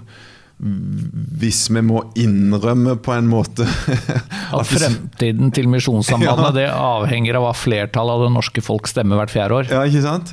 hvis 0.55 1.65
vi 1.67 1.81
må 1.83 1.99
innrømme 2.15 2.95
på 3.03 3.11
en 3.11 3.27
måte 3.27 3.65
At 4.55 4.69
fremtiden 4.69 5.51
til 5.55 5.67
Misjonssambandet 5.67 6.55
det 6.61 6.69
avhenger 6.71 7.35
av 7.39 7.49
hva 7.49 7.55
flertallet 7.59 8.15
av 8.15 8.23
det 8.23 8.33
norske 8.37 8.63
folk 8.63 8.87
stemmer 8.87 9.19
hvert 9.19 9.33
fjerde 9.33 9.57
år. 9.59 9.71
Ja, 9.73 9.83
ikke 9.83 10.05
sant? 10.05 10.31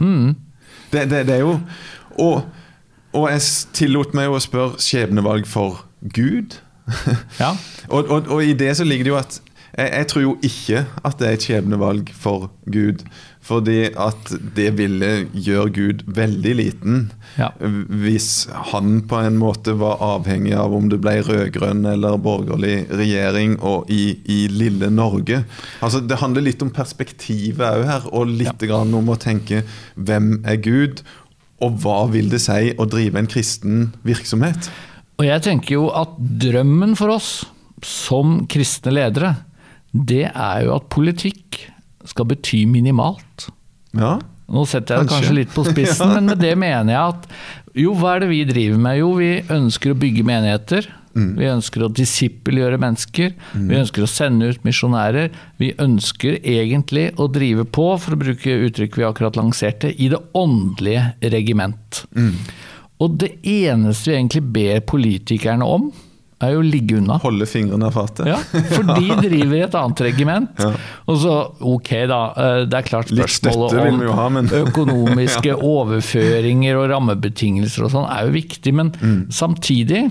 Det, 0.92 1.08
det, 1.10 1.24
det 1.26 1.40
er 1.40 1.42
jo 1.42 1.56
og, 2.22 2.44
og 3.16 3.26
jeg 3.32 3.42
tillot 3.74 4.14
meg 4.14 4.30
å 4.30 4.38
spørre 4.42 4.78
skjebnevalg 4.82 5.48
for 5.48 5.82
Gud. 6.14 6.58
Ja. 7.40 7.54
Og, 7.88 8.10
og, 8.10 8.28
og 8.30 8.42
i 8.44 8.52
det 8.58 8.74
så 8.76 8.84
ligger 8.86 9.06
det 9.06 9.12
jo 9.12 9.18
at 9.18 9.36
jeg, 9.72 9.88
jeg 9.88 10.08
tror 10.10 10.22
jo 10.22 10.32
ikke 10.44 10.82
at 11.02 11.18
det 11.18 11.28
er 11.28 11.36
et 11.38 11.46
skjebnevalg 11.46 12.10
for 12.18 12.50
Gud. 12.70 13.04
Fordi 13.42 13.88
at 13.98 14.31
det 14.55 14.68
ville 14.78 15.09
gjøre 15.35 15.72
Gud 15.74 16.02
veldig 16.14 16.52
liten 16.61 16.98
Ja. 17.38 17.48
hvis 17.59 18.46
han 18.70 19.00
på 19.09 19.18
en 19.18 19.38
måte 19.40 19.74
var 19.81 19.98
avhengig 20.05 20.52
av 20.55 20.74
om 20.76 20.88
det 20.92 21.00
ble 21.02 21.16
rød-grønn 21.26 21.83
eller 21.88 22.18
borgerlig 22.22 22.87
regjering 22.92 23.57
og 23.61 23.90
i, 23.90 24.18
i 24.28 24.46
lille 24.52 24.90
Norge. 24.92 25.42
Altså 25.83 26.00
Det 26.07 26.20
handler 26.20 26.46
litt 26.46 26.62
om 26.62 26.70
perspektivet 26.70 27.64
òg 27.66 27.87
her, 27.88 28.07
og 28.12 28.31
litt 28.31 28.62
grann 28.62 28.94
om 28.94 29.11
å 29.11 29.18
tenke 29.18 29.64
hvem 29.96 30.37
er 30.46 30.61
Gud? 30.62 31.02
Og 31.62 31.78
hva 31.83 32.05
vil 32.11 32.31
det 32.31 32.42
si 32.42 32.72
å 32.78 32.87
drive 32.90 33.18
en 33.18 33.31
kristen 33.31 33.92
virksomhet? 34.07 34.70
Og 35.18 35.26
jeg 35.26 35.42
tenker 35.44 35.76
jo 35.76 35.88
at 35.94 36.14
drømmen 36.18 36.94
for 36.98 37.14
oss 37.14 37.33
som 37.83 38.44
kristne 38.50 38.94
ledere, 38.94 39.35
det 39.92 40.28
er 40.31 40.64
jo 40.66 40.76
at 40.78 40.88
politikk 40.92 41.59
skal 42.08 42.28
bety 42.32 42.64
minimalt. 42.70 43.48
Ja, 43.96 44.18
Nå 44.52 44.66
setter 44.68 44.98
jeg 44.98 45.06
det 45.06 45.12
Kanskje. 45.14 45.34
litt 45.36 45.52
på 45.54 45.62
spissen, 45.64 46.10
men 46.12 46.26
med 46.28 46.40
det 46.42 46.52
mener 46.60 46.92
jeg 46.92 47.12
at 47.14 47.28
jo, 47.78 47.94
hva 47.96 48.16
er 48.16 48.24
det 48.24 48.32
vi 48.32 48.40
driver 48.44 48.80
med? 48.84 48.98
Jo, 49.00 49.12
vi 49.16 49.30
ønsker 49.48 49.94
å 49.94 49.96
bygge 49.96 50.24
menigheter. 50.28 50.88
Vi 51.12 51.44
ønsker 51.48 51.84
å 51.84 51.90
disippelgjøre 51.92 52.78
mennesker. 52.80 53.32
Vi 53.52 53.76
ønsker 53.76 54.04
å 54.04 54.08
sende 54.08 54.48
ut 54.52 54.62
misjonærer. 54.64 55.32
Vi 55.60 55.70
ønsker 55.80 56.38
egentlig 56.40 57.10
å 57.20 57.26
drive 57.32 57.64
på, 57.68 57.86
for 58.00 58.16
å 58.16 58.20
bruke 58.20 58.54
uttrykk 58.68 58.96
vi 59.00 59.04
akkurat 59.08 59.36
lanserte, 59.40 59.90
i 59.92 60.08
det 60.12 60.20
åndelige 60.36 61.10
regiment. 61.32 62.02
Og 63.00 63.18
det 63.20 63.34
eneste 63.44 64.10
vi 64.12 64.16
egentlig 64.18 64.44
ber 64.56 64.80
politikerne 64.88 65.68
om, 65.68 65.90
er 66.42 66.55
jo 66.57 66.62
å 66.62 66.66
ligge 66.66 66.98
unna. 66.98 67.18
Holde 67.22 67.46
fingrene 67.46 67.87
av 67.88 67.94
fatet. 67.96 68.26
Ja, 68.26 68.38
for 68.72 68.83
de 68.96 69.16
driver 69.22 69.57
i 69.57 69.62
et 69.66 69.74
annet 69.78 70.02
regiment. 70.09 70.50
Ja. 70.62 70.72
Og 71.09 71.20
så, 71.22 71.37
ok 71.74 71.90
da, 72.11 72.20
eh, 72.37 72.64
det 72.66 72.78
er 72.81 72.88
klart 72.88 73.12
spørsmålet 73.12 73.78
om 73.92 74.02
ha, 74.18 74.28
men- 74.28 74.48
økonomiske 74.62 75.55
overføringer 75.74 76.76
og 76.81 76.90
rammebetingelser 76.94 77.87
og 77.87 77.94
sånn 77.94 78.09
er 78.11 78.26
jo 78.28 78.37
viktig, 78.38 78.74
men 78.74 78.90
Mm. 79.02 79.26
samtidig, 79.33 80.11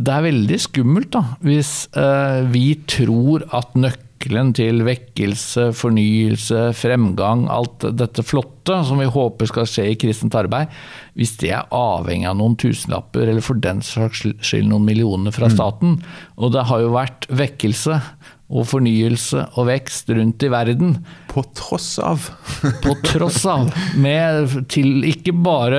det 0.00 0.12
er 0.14 0.22
veldig 0.24 0.58
skummelt 0.60 1.10
da, 1.12 1.20
hvis 1.44 1.88
eh, 1.94 2.42
vi 2.50 2.74
tror 2.88 3.42
at 3.52 3.74
nøkkelen 3.74 4.06
til 4.20 4.82
vekkelse, 4.84 5.70
fornyelse, 5.72 6.72
fremgang, 6.76 7.46
alt 7.48 7.86
dette 7.96 8.22
flotte 8.22 8.82
som 8.84 9.00
vi 9.00 9.06
håper 9.08 9.48
skal 9.48 9.66
skje 9.66 9.86
i 9.90 9.96
kristent 9.96 10.34
arbeid, 10.34 10.68
hvis 11.16 11.36
det 11.40 11.50
er 11.56 11.70
avhengig 11.72 12.28
av 12.28 12.36
noen 12.36 12.56
tusenlapper, 12.56 13.28
eller 13.28 13.40
for 13.40 13.54
den 13.56 13.80
saks 13.80 14.26
skyld 14.40 14.68
noen 14.68 14.84
millioner 14.84 15.32
fra 15.32 15.48
staten. 15.50 16.02
Og 16.36 16.52
det 16.52 16.66
har 16.68 16.80
jo 16.84 16.92
vært 16.92 17.26
vekkelse 17.32 18.00
og 18.50 18.66
fornyelse 18.66 19.44
og 19.54 19.68
vekst 19.68 20.10
rundt 20.16 20.42
i 20.42 20.50
verden. 20.50 20.96
På 21.30 21.44
tross 21.54 21.92
av. 22.02 22.24
på 22.84 22.94
tross 23.06 23.44
av. 23.46 23.68
Med 24.00 24.50
til 24.72 25.04
Ikke 25.06 25.32
bare 25.36 25.78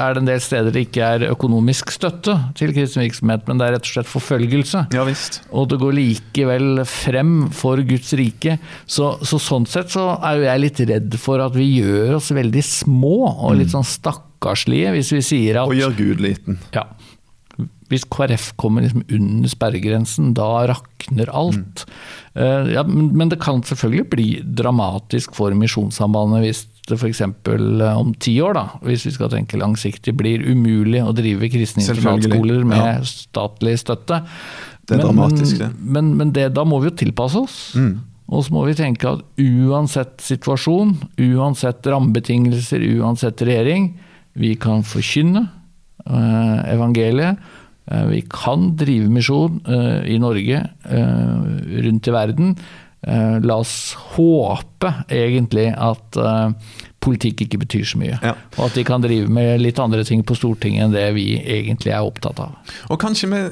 er 0.00 0.14
det 0.16 0.22
en 0.22 0.30
del 0.30 0.40
steder 0.42 0.72
det 0.72 0.86
ikke 0.88 1.04
er 1.18 1.26
økonomisk 1.28 1.92
støtte 1.92 2.38
til 2.58 2.72
kristen 2.72 3.04
virksomhet, 3.04 3.44
men 3.48 3.60
det 3.60 3.66
er 3.68 3.76
rett 3.76 3.86
og 3.88 3.92
slett 3.92 4.10
forfølgelse. 4.10 4.86
Ja 4.96 5.04
visst. 5.08 5.42
Og 5.52 5.68
det 5.72 5.80
går 5.82 5.96
likevel 5.98 6.82
frem 6.88 7.34
for 7.52 7.82
Guds 7.86 8.14
rike. 8.18 8.56
Så, 8.86 9.12
så 9.28 9.40
sånn 9.42 9.68
sett 9.68 9.92
så 9.92 10.14
er 10.24 10.40
jo 10.40 10.48
jeg 10.48 10.64
litt 10.64 10.82
redd 10.92 11.16
for 11.20 11.44
at 11.44 11.56
vi 11.58 11.68
gjør 11.82 12.16
oss 12.18 12.32
veldig 12.34 12.64
små 12.66 13.16
og 13.28 13.58
litt 13.60 13.72
sånn 13.74 13.86
stakkarslige 13.86 14.94
hvis 14.96 15.12
vi 15.18 15.22
sier 15.26 15.60
at 15.62 15.68
Og 15.70 15.76
gjør 15.78 15.98
Gud 16.00 16.24
liten. 16.24 16.60
ja. 16.74 16.88
Hvis 17.92 18.08
KrF 18.12 18.52
kommer 18.60 18.84
liksom 18.86 19.04
under 19.12 19.52
sperregrensen, 19.52 20.32
da 20.36 20.66
rakner 20.72 21.30
alt. 21.32 21.84
Eh, 22.34 22.72
ja, 22.74 22.84
men, 22.88 23.10
men 23.18 23.32
det 23.32 23.40
kan 23.42 23.62
selvfølgelig 23.66 24.08
bli 24.12 24.28
dramatisk 24.42 25.36
for 25.36 25.54
Misjonssambandet 25.56 26.46
hvis 26.46 26.66
det 26.88 26.98
f.eks. 26.98 27.20
om 27.22 28.14
ti 28.18 28.34
år, 28.42 28.56
da, 28.58 28.64
hvis 28.82 29.04
vi 29.06 29.12
skal 29.14 29.30
tenke 29.30 29.60
langsiktig, 29.60 30.16
blir 30.18 30.42
umulig 30.42 31.02
å 31.04 31.12
drive 31.14 31.50
kristne 31.52 31.84
internatskoler 31.84 32.64
med 32.66 32.82
ja. 32.82 32.96
statlig 33.06 33.76
støtte. 33.84 34.22
Det 34.82 34.96
er 34.96 35.04
dramatisk, 35.04 35.60
det. 35.60 35.68
Men, 35.78 35.92
men, 35.92 36.16
men 36.18 36.32
det, 36.34 36.48
da 36.56 36.64
må 36.66 36.80
vi 36.82 36.90
jo 36.90 36.96
tilpasse 37.04 37.44
oss. 37.44 37.60
Mm. 37.78 38.00
Og 38.32 38.46
så 38.46 38.54
må 38.54 38.64
vi 38.66 38.76
tenke 38.78 39.10
at 39.12 39.22
uansett 39.42 40.22
situasjon, 40.24 40.94
uansett 41.20 41.86
rammebetingelser, 41.86 42.84
uansett 42.98 43.44
regjering, 43.44 43.92
vi 44.40 44.54
kan 44.56 44.82
forkynne 44.86 45.44
eh, 46.06 46.60
evangeliet. 46.72 47.42
Eh, 47.90 48.06
vi 48.06 48.22
kan 48.30 48.70
drive 48.78 49.10
misjon 49.10 49.60
eh, 49.66 50.14
i 50.14 50.18
Norge, 50.22 50.62
eh, 50.84 51.44
rundt 51.86 52.08
i 52.08 52.14
verden. 52.14 52.56
La 53.02 53.56
oss 53.58 53.96
håpe 54.14 54.92
egentlig 55.10 55.64
at 55.74 56.14
politikk 57.02 57.40
ikke 57.42 57.58
betyr 57.64 57.88
så 57.90 57.98
mye. 57.98 58.14
Ja. 58.22 58.36
Og 58.60 58.68
at 58.68 58.76
de 58.78 58.84
kan 58.86 59.02
drive 59.02 59.26
med 59.26 59.58
litt 59.58 59.80
andre 59.82 60.04
ting 60.06 60.22
på 60.22 60.36
Stortinget 60.38 60.84
enn 60.84 60.94
det 60.94 61.08
vi 61.16 61.24
egentlig 61.40 61.90
er 61.90 62.06
opptatt 62.06 62.38
av. 62.44 62.54
Og 62.94 63.00
kanskje 63.02 63.32
vi 63.32 63.42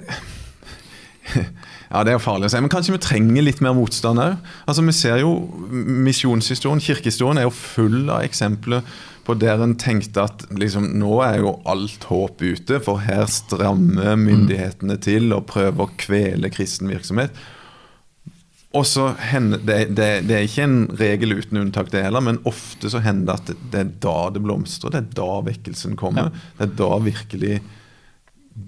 Ja, 1.90 2.04
det 2.06 2.12
er 2.12 2.20
jo 2.20 2.22
farlig 2.22 2.46
å 2.46 2.52
si, 2.52 2.60
men 2.62 2.70
kanskje 2.70 2.94
vi 2.94 3.02
trenger 3.02 3.42
litt 3.42 3.58
mer 3.64 3.74
motstand 3.74 4.22
òg. 4.22 4.38
Altså, 4.70 4.86
vi 4.86 4.94
ser 4.94 5.18
jo 5.24 5.34
misjonshistorien, 6.06 6.82
kirkehistorien, 6.86 7.42
er 7.42 7.48
jo 7.48 7.54
full 7.56 8.04
av 8.06 8.22
eksempler 8.22 8.86
på 9.30 9.36
der 9.38 9.62
en 9.62 9.76
tenkte 9.78 10.24
at 10.26 10.42
liksom, 10.58 10.88
nå 10.98 11.20
er 11.22 11.38
jo 11.44 11.54
alt 11.70 12.08
håp 12.10 12.42
ute, 12.42 12.80
for 12.82 12.98
her 13.04 13.28
strammer 13.30 14.18
myndighetene 14.18 14.96
til 15.02 15.30
og 15.36 15.46
prøver 15.52 15.86
å 15.86 15.92
kvele 16.00 16.50
kristen 16.50 16.90
virksomhet. 16.90 17.36
Og 18.74 18.86
så 18.86 19.08
hender, 19.18 19.62
det, 19.66 19.78
det, 19.98 20.08
det 20.26 20.34
er 20.36 20.46
ikke 20.46 20.66
en 20.66 20.80
regel 20.98 21.34
uten 21.38 21.58
unntak, 21.62 21.90
det 21.90 22.04
heller, 22.06 22.22
men 22.22 22.42
ofte 22.46 22.90
så 22.90 23.02
hender 23.02 23.30
det 23.30 23.38
at 23.38 23.64
det, 23.72 23.80
er 23.84 23.94
da 24.02 24.16
det 24.34 24.42
blomstrer. 24.42 24.94
Det 24.94 25.00
er 25.02 25.14
da 25.18 25.30
vekkelsen 25.46 25.96
kommer. 25.98 26.34
Det 26.58 26.68
er 26.68 26.76
da 26.78 26.90
virkelig 27.02 27.60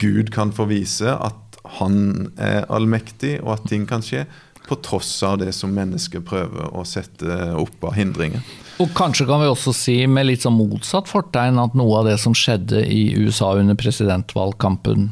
Gud 0.03 0.31
kan 0.35 0.55
få 0.55 0.66
vise 0.70 1.11
at 1.11 1.61
han 1.79 2.33
er 2.42 2.66
allmektig, 2.70 3.37
og 3.42 3.57
at 3.57 3.70
ting 3.70 3.87
kan 3.90 4.03
skje. 4.03 4.25
På 4.66 4.79
tross 4.79 5.11
av 5.27 5.40
det 5.42 5.51
som 5.55 5.75
mennesker 5.75 6.22
prøver 6.27 6.70
å 6.70 6.87
sette 6.87 7.51
opp 7.59 7.87
av 7.87 7.98
hindringer. 7.98 8.42
Og 8.81 8.93
kanskje 8.97 9.27
kan 9.29 9.43
vi 9.43 9.51
også 9.51 9.75
si 9.77 9.97
med 10.11 10.29
litt 10.29 10.47
sånn 10.47 10.57
motsatt 10.57 11.11
fortegn 11.11 11.61
at 11.61 11.77
noe 11.79 12.01
av 12.01 12.09
det 12.09 12.17
som 12.23 12.35
skjedde 12.37 12.85
i 12.89 13.13
USA 13.21 13.53
under 13.61 13.77
presidentvalgkampen 13.79 15.11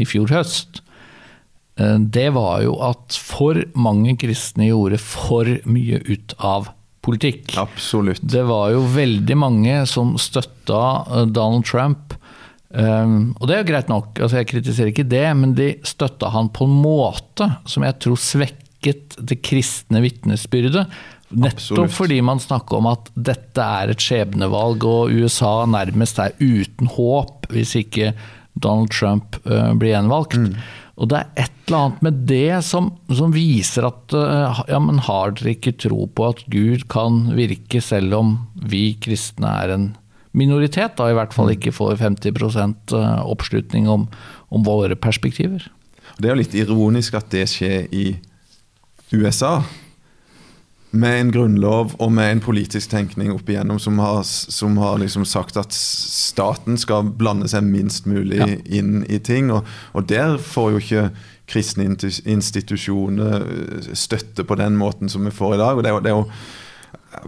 i 0.00 0.06
fjor 0.08 0.32
høst, 0.32 0.80
eh, 1.76 1.98
det 2.00 2.30
var 2.36 2.62
jo 2.64 2.78
at 2.84 3.18
for 3.18 3.60
mange 3.76 4.16
kristne 4.20 4.70
gjorde 4.70 5.00
for 5.02 5.50
mye 5.68 6.00
ut 6.08 6.34
av 6.38 6.72
politikk. 7.02 7.52
Absolutt. 7.58 8.22
Det 8.22 8.44
var 8.48 8.72
jo 8.72 8.86
veldig 8.94 9.36
mange 9.38 9.76
som 9.90 10.16
støtta 10.20 10.82
eh, 11.04 11.28
Donald 11.28 11.66
Trump. 11.68 12.16
Um, 12.72 13.34
og 13.36 13.48
det 13.48 13.54
er 13.54 13.58
jo 13.60 13.68
greit 13.68 13.90
nok, 13.92 14.16
altså 14.16 14.38
jeg 14.38 14.48
kritiserer 14.48 14.88
ikke 14.94 15.04
det, 15.04 15.26
men 15.36 15.50
de 15.58 15.74
støtta 15.84 16.30
han 16.32 16.48
på 16.56 16.64
en 16.64 16.78
måte 16.80 17.50
som 17.68 17.84
jeg 17.84 17.98
tror 18.00 18.16
svekket 18.16 19.18
det 19.20 19.42
kristne 19.44 20.00
vitnesbyrdet. 20.00 20.86
Nettopp 21.32 21.92
fordi 21.92 22.20
man 22.24 22.40
snakker 22.42 22.78
om 22.78 22.90
at 22.90 23.08
dette 23.14 23.64
er 23.64 23.92
et 23.92 24.02
skjebnevalg, 24.02 24.84
og 24.84 25.12
USA 25.12 25.62
nærmest 25.70 26.20
er 26.22 26.36
uten 26.40 26.90
håp 26.92 27.48
hvis 27.52 27.74
ikke 27.80 28.12
Donald 28.52 28.92
Trump 28.92 29.38
uh, 29.46 29.72
blir 29.78 29.94
gjenvalgt. 29.94 30.38
Og 31.00 31.08
det 31.08 31.22
er 31.22 31.46
et 31.46 31.58
eller 31.66 31.78
annet 31.78 32.02
med 32.04 32.20
det 32.28 32.60
som, 32.66 32.90
som 33.08 33.32
viser 33.34 33.86
at 33.88 34.14
uh, 34.16 34.62
ja, 34.68 34.80
men 34.82 35.00
har 35.08 35.32
dere 35.38 35.54
ikke 35.56 35.76
tro 35.80 36.06
på 36.06 36.28
at 36.34 36.44
Gud 36.52 36.86
kan 36.92 37.24
virke 37.38 37.80
selv 37.84 38.18
om 38.18 38.34
vi 38.54 38.90
kristne 39.02 39.56
er 39.64 39.76
en 39.76 39.90
minoritet, 40.36 40.96
da 40.96 41.10
i 41.10 41.16
hvert 41.16 41.34
fall 41.36 41.52
ikke 41.52 41.74
får 41.76 41.98
50% 42.00 42.94
oppslutning 42.96 43.88
om, 43.92 44.06
om 44.48 44.64
våre 44.64 44.96
perspektiver. 44.96 45.66
Det 46.16 46.28
er 46.28 46.32
jo 46.32 46.40
litt 46.40 46.56
ironisk 46.56 47.18
at 47.18 47.28
det 47.32 47.44
skjer 47.52 47.88
i 47.92 48.06
USA. 49.12 49.58
Med 50.92 51.20
en 51.20 51.30
grunnlov 51.32 51.94
og 51.98 52.12
med 52.12 52.32
en 52.34 52.40
politisk 52.44 52.90
tenkning 52.92 53.30
opp 53.32 53.48
igjennom 53.48 53.78
som 53.80 53.96
har, 54.02 54.22
som 54.28 54.76
har 54.76 54.98
liksom 55.00 55.24
sagt 55.24 55.56
at 55.56 55.72
staten 55.72 56.76
skal 56.80 57.08
blande 57.16 57.48
seg 57.48 57.64
minst 57.64 58.04
mulig 58.06 58.36
Ja. 58.42 58.48
inn 58.66 59.06
i 59.08 59.18
ting. 59.18 59.50
Og, 59.50 59.64
og 59.96 60.08
der 60.08 60.36
får 60.36 60.70
jo 60.74 60.82
ikke 60.82 61.06
kristne 61.48 61.88
institusjoner 62.24 63.40
eh, 63.42 63.94
støtte 63.96 64.44
på 64.44 64.54
den 64.60 64.76
måten 64.76 65.08
som 65.08 65.24
vi 65.24 65.30
får 65.34 65.54
i 65.54 65.62
dag. 65.62 65.76
og 65.76 65.82
det 65.82 65.90
er 65.90 65.94
jo, 65.96 66.00
det 66.00 66.12
er 66.12 66.16
jo 66.20 66.28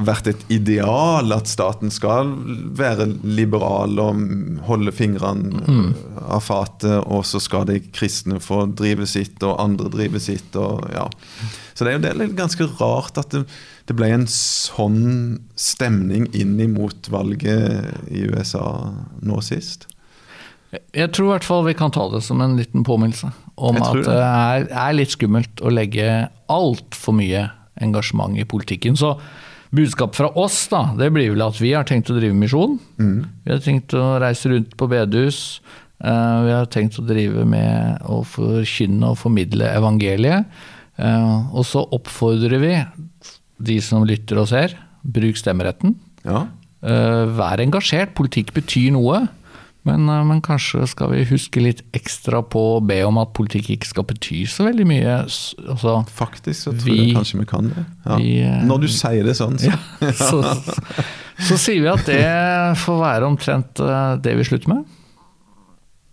vært 0.01 0.29
et 0.31 0.43
ideal 0.53 1.33
at 1.35 1.49
staten 1.51 1.93
skal 1.93 2.31
være 2.77 3.07
liberal 3.23 3.99
og 4.01 4.23
holde 4.67 4.95
fingrene 4.97 5.93
av 6.25 6.45
fatet, 6.47 7.05
og 7.05 7.25
så 7.29 7.41
skal 7.43 7.69
de 7.69 7.81
kristne 7.95 8.41
få 8.43 8.65
drive 8.73 9.07
sitt, 9.11 9.43
og 9.45 9.61
andre 9.63 9.91
drive 9.93 10.23
sitt. 10.23 10.57
Og, 10.57 10.87
ja. 10.95 11.07
Så 11.75 11.85
det 11.85 11.93
er 11.93 11.99
jo 11.99 12.05
det 12.07 12.13
er 12.15 12.37
ganske 12.39 12.69
rart 12.81 13.21
at 13.21 13.35
det, 13.35 13.45
det 13.89 13.97
ble 13.99 14.11
en 14.15 14.29
sånn 14.31 15.03
stemning 15.59 16.31
inn 16.33 16.57
imot 16.63 17.11
valget 17.13 18.09
i 18.09 18.25
USA 18.33 18.67
nå 19.21 19.41
sist. 19.45 19.89
Jeg 20.97 21.13
tror 21.15 21.29
i 21.29 21.33
hvert 21.37 21.47
fall 21.47 21.67
vi 21.69 21.77
kan 21.79 21.93
ta 21.95 22.09
det 22.11 22.25
som 22.27 22.41
en 22.43 22.57
liten 22.59 22.83
påminnelse 22.87 23.31
om 23.55 23.77
at 23.79 24.01
det. 24.01 24.15
er, 24.17 24.65
er 24.67 24.97
litt 24.97 25.13
skummelt 25.15 25.63
å 25.63 25.71
legge 25.71 26.25
altfor 26.51 27.15
mye 27.15 27.47
engasjement 27.85 28.39
i 28.39 28.47
politikken. 28.49 28.99
Så 28.99 29.15
budskapet 29.75 30.17
fra 30.21 30.29
oss 30.41 30.69
da, 30.73 30.83
det 30.99 31.11
blir 31.15 31.33
vel 31.35 31.43
at 31.45 31.59
vi 31.61 31.73
har 31.75 31.85
tenkt 31.89 32.11
å 32.13 32.17
drive 32.19 32.37
misjon. 32.39 32.77
Vi 32.99 33.51
har 33.53 33.61
tenkt 33.65 33.95
å 33.99 34.19
reise 34.23 34.51
rundt 34.53 34.77
på 34.81 34.89
bedehus. 34.91 35.61
eh, 36.03 36.39
Vi 36.45 36.53
har 36.55 36.67
tenkt 36.67 36.99
å 37.01 37.07
drive 37.07 37.45
med 37.47 37.99
å 38.07 38.23
forkynne 38.25 39.11
og 39.13 39.19
formidle 39.19 39.69
evangeliet. 39.75 40.45
Eh, 40.99 41.55
Og 41.55 41.65
så 41.67 41.83
oppfordrer 41.93 42.61
vi 42.61 42.75
de 43.61 43.81
som 43.81 44.05
lytter 44.05 44.39
og 44.39 44.49
ser, 44.49 44.75
bruk 45.05 45.37
stemmeretten. 45.37 45.95
Ja. 46.25 46.47
Eh, 46.83 47.25
Vær 47.37 47.59
engasjert, 47.63 48.15
politikk 48.15 48.53
betyr 48.55 48.93
noe. 48.93 49.29
Men, 49.85 50.09
eh, 50.09 50.23
men 50.25 50.41
kanskje 50.41 50.87
skal 50.89 51.11
vi 51.13 51.25
huske 51.29 51.61
litt 51.61 51.83
ekstra 51.93 52.41
på 52.49 52.61
å 52.79 52.81
be 52.87 53.03
om 53.05 53.19
at 53.21 53.35
politikk 53.37 53.69
ikke 53.75 53.91
skal 53.91 54.07
bety 54.09 54.43
så 54.49 54.65
veldig 54.65 54.87
mye. 54.89 55.17
Altså, 55.27 55.99
Faktisk 56.09 56.57
så 56.69 56.73
tror 56.73 56.89
Vi- 56.89 56.99
jeg 57.09 57.17
kanskje 57.19 57.39
vi 57.43 57.45
kan 57.51 57.69
det. 57.69 57.85
Ja. 58.07 58.17
vi, 58.17 58.31
eh, 58.41 58.63
Når 58.65 58.81
du 58.81 58.89
sier 58.89 59.23
det 59.25 59.37
sånn, 59.37 59.59
så. 59.61 59.71
ja, 59.75 60.11
så, 60.13 60.41
så 61.49 61.59
sier 61.61 61.83
vi 61.83 61.89
at 61.93 62.05
det 62.07 62.77
får 62.81 63.01
være 63.03 63.29
omtrent 63.29 63.81
eh, 63.85 64.17
det 64.25 64.37
vi 64.41 64.45
slutter 64.45 64.69
med. 64.73 64.85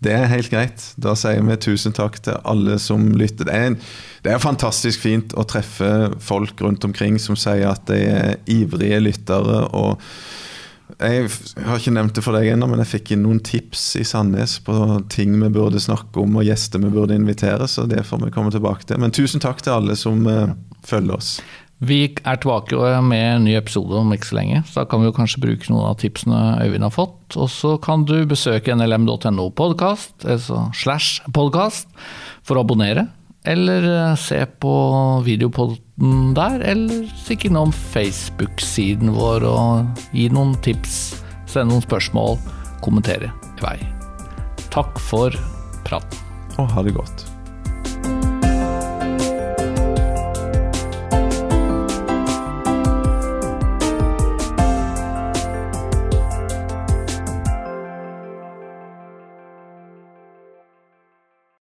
Det 0.02 0.12
er 0.18 0.26
helt 0.32 0.50
greit. 0.50 0.84
Da 0.98 1.14
sier 1.14 1.44
vi 1.46 1.56
tusen 1.62 1.94
takk 1.94 2.16
til 2.26 2.34
alle 2.44 2.80
som 2.82 3.04
lytter. 3.14 3.46
Det 3.46 3.54
er, 3.54 3.68
en, 3.70 3.76
det 4.26 4.32
er 4.34 4.40
fantastisk 4.42 5.00
fint 5.04 5.36
å 5.38 5.44
treffe 5.46 5.92
folk 6.20 6.60
rundt 6.66 6.84
omkring 6.84 7.20
som 7.22 7.36
sier 7.38 7.70
at 7.70 7.86
de 7.86 8.00
er 8.10 8.40
ivrige 8.50 8.98
lyttere. 9.00 9.60
og 9.78 10.02
jeg 11.00 11.30
har 11.66 11.80
ikke 11.80 11.94
nevnt 11.96 12.18
det 12.18 12.24
for 12.26 12.36
deg 12.38 12.50
ennå, 12.52 12.68
men 12.70 12.82
jeg 12.84 12.92
fikk 12.96 13.14
inn 13.16 13.24
noen 13.26 13.42
tips 13.46 13.96
i 14.02 14.06
Sandnes 14.08 14.58
på 14.66 14.76
ting 15.14 15.38
vi 15.40 15.52
burde 15.54 15.82
snakke 15.82 16.24
om 16.24 16.40
og 16.40 16.48
gjester 16.48 16.82
vi 16.84 16.92
burde 16.94 17.18
invitere, 17.18 17.68
så 17.70 17.88
det 17.90 18.04
får 18.08 18.26
vi 18.26 18.34
komme 18.36 18.54
tilbake 18.54 18.88
til. 18.88 19.02
Men 19.02 19.16
tusen 19.16 19.44
takk 19.44 19.64
til 19.64 19.76
alle 19.78 19.98
som 20.00 20.26
uh, 20.28 20.54
følger 20.88 21.18
oss. 21.18 21.36
Vi 21.82 22.04
er 22.14 22.38
tilbake 22.38 22.78
med 23.02 23.24
en 23.26 23.48
ny 23.48 23.56
episode 23.58 23.96
om 23.98 24.12
ikke 24.14 24.30
så 24.30 24.38
lenge, 24.38 24.60
så 24.70 24.84
da 24.84 24.90
kan 24.90 25.02
vi 25.02 25.08
jo 25.10 25.16
kanskje 25.18 25.42
bruke 25.42 25.72
noen 25.72 25.88
av 25.90 25.96
tipsene 26.04 26.42
Øyvind 26.62 26.86
har 26.86 26.94
fått. 26.94 27.38
Og 27.42 27.50
så 27.50 27.72
kan 27.82 28.06
du 28.06 28.20
besøke 28.30 28.76
nlm.no 28.76 29.48
podkast, 29.58 30.14
altså 30.22 30.68
slash 30.78 31.26
podkast, 31.34 31.90
for 32.46 32.60
å 32.60 32.66
abonnere. 32.68 33.08
Eller 33.42 33.88
eh, 33.90 34.20
se 34.22 34.44
på 34.62 34.74
videopodden 36.02 36.34
der, 36.34 36.62
eller 36.62 37.06
stikk 37.16 37.46
innom 37.46 37.72
Facebook-siden 37.72 39.12
vår 39.14 39.44
og 39.46 39.86
gi 40.14 40.30
noen 40.30 40.56
tips, 40.62 41.22
send 41.48 41.70
noen 41.70 41.82
spørsmål, 41.82 42.38
kommentere 42.82 43.32
i 43.58 43.62
vei. 43.62 43.78
Takk 44.72 45.00
for 45.00 45.32
praten. 45.86 46.18
Og 46.58 46.70
ha 46.72 46.84
det 46.84 46.94
godt. 46.96 47.31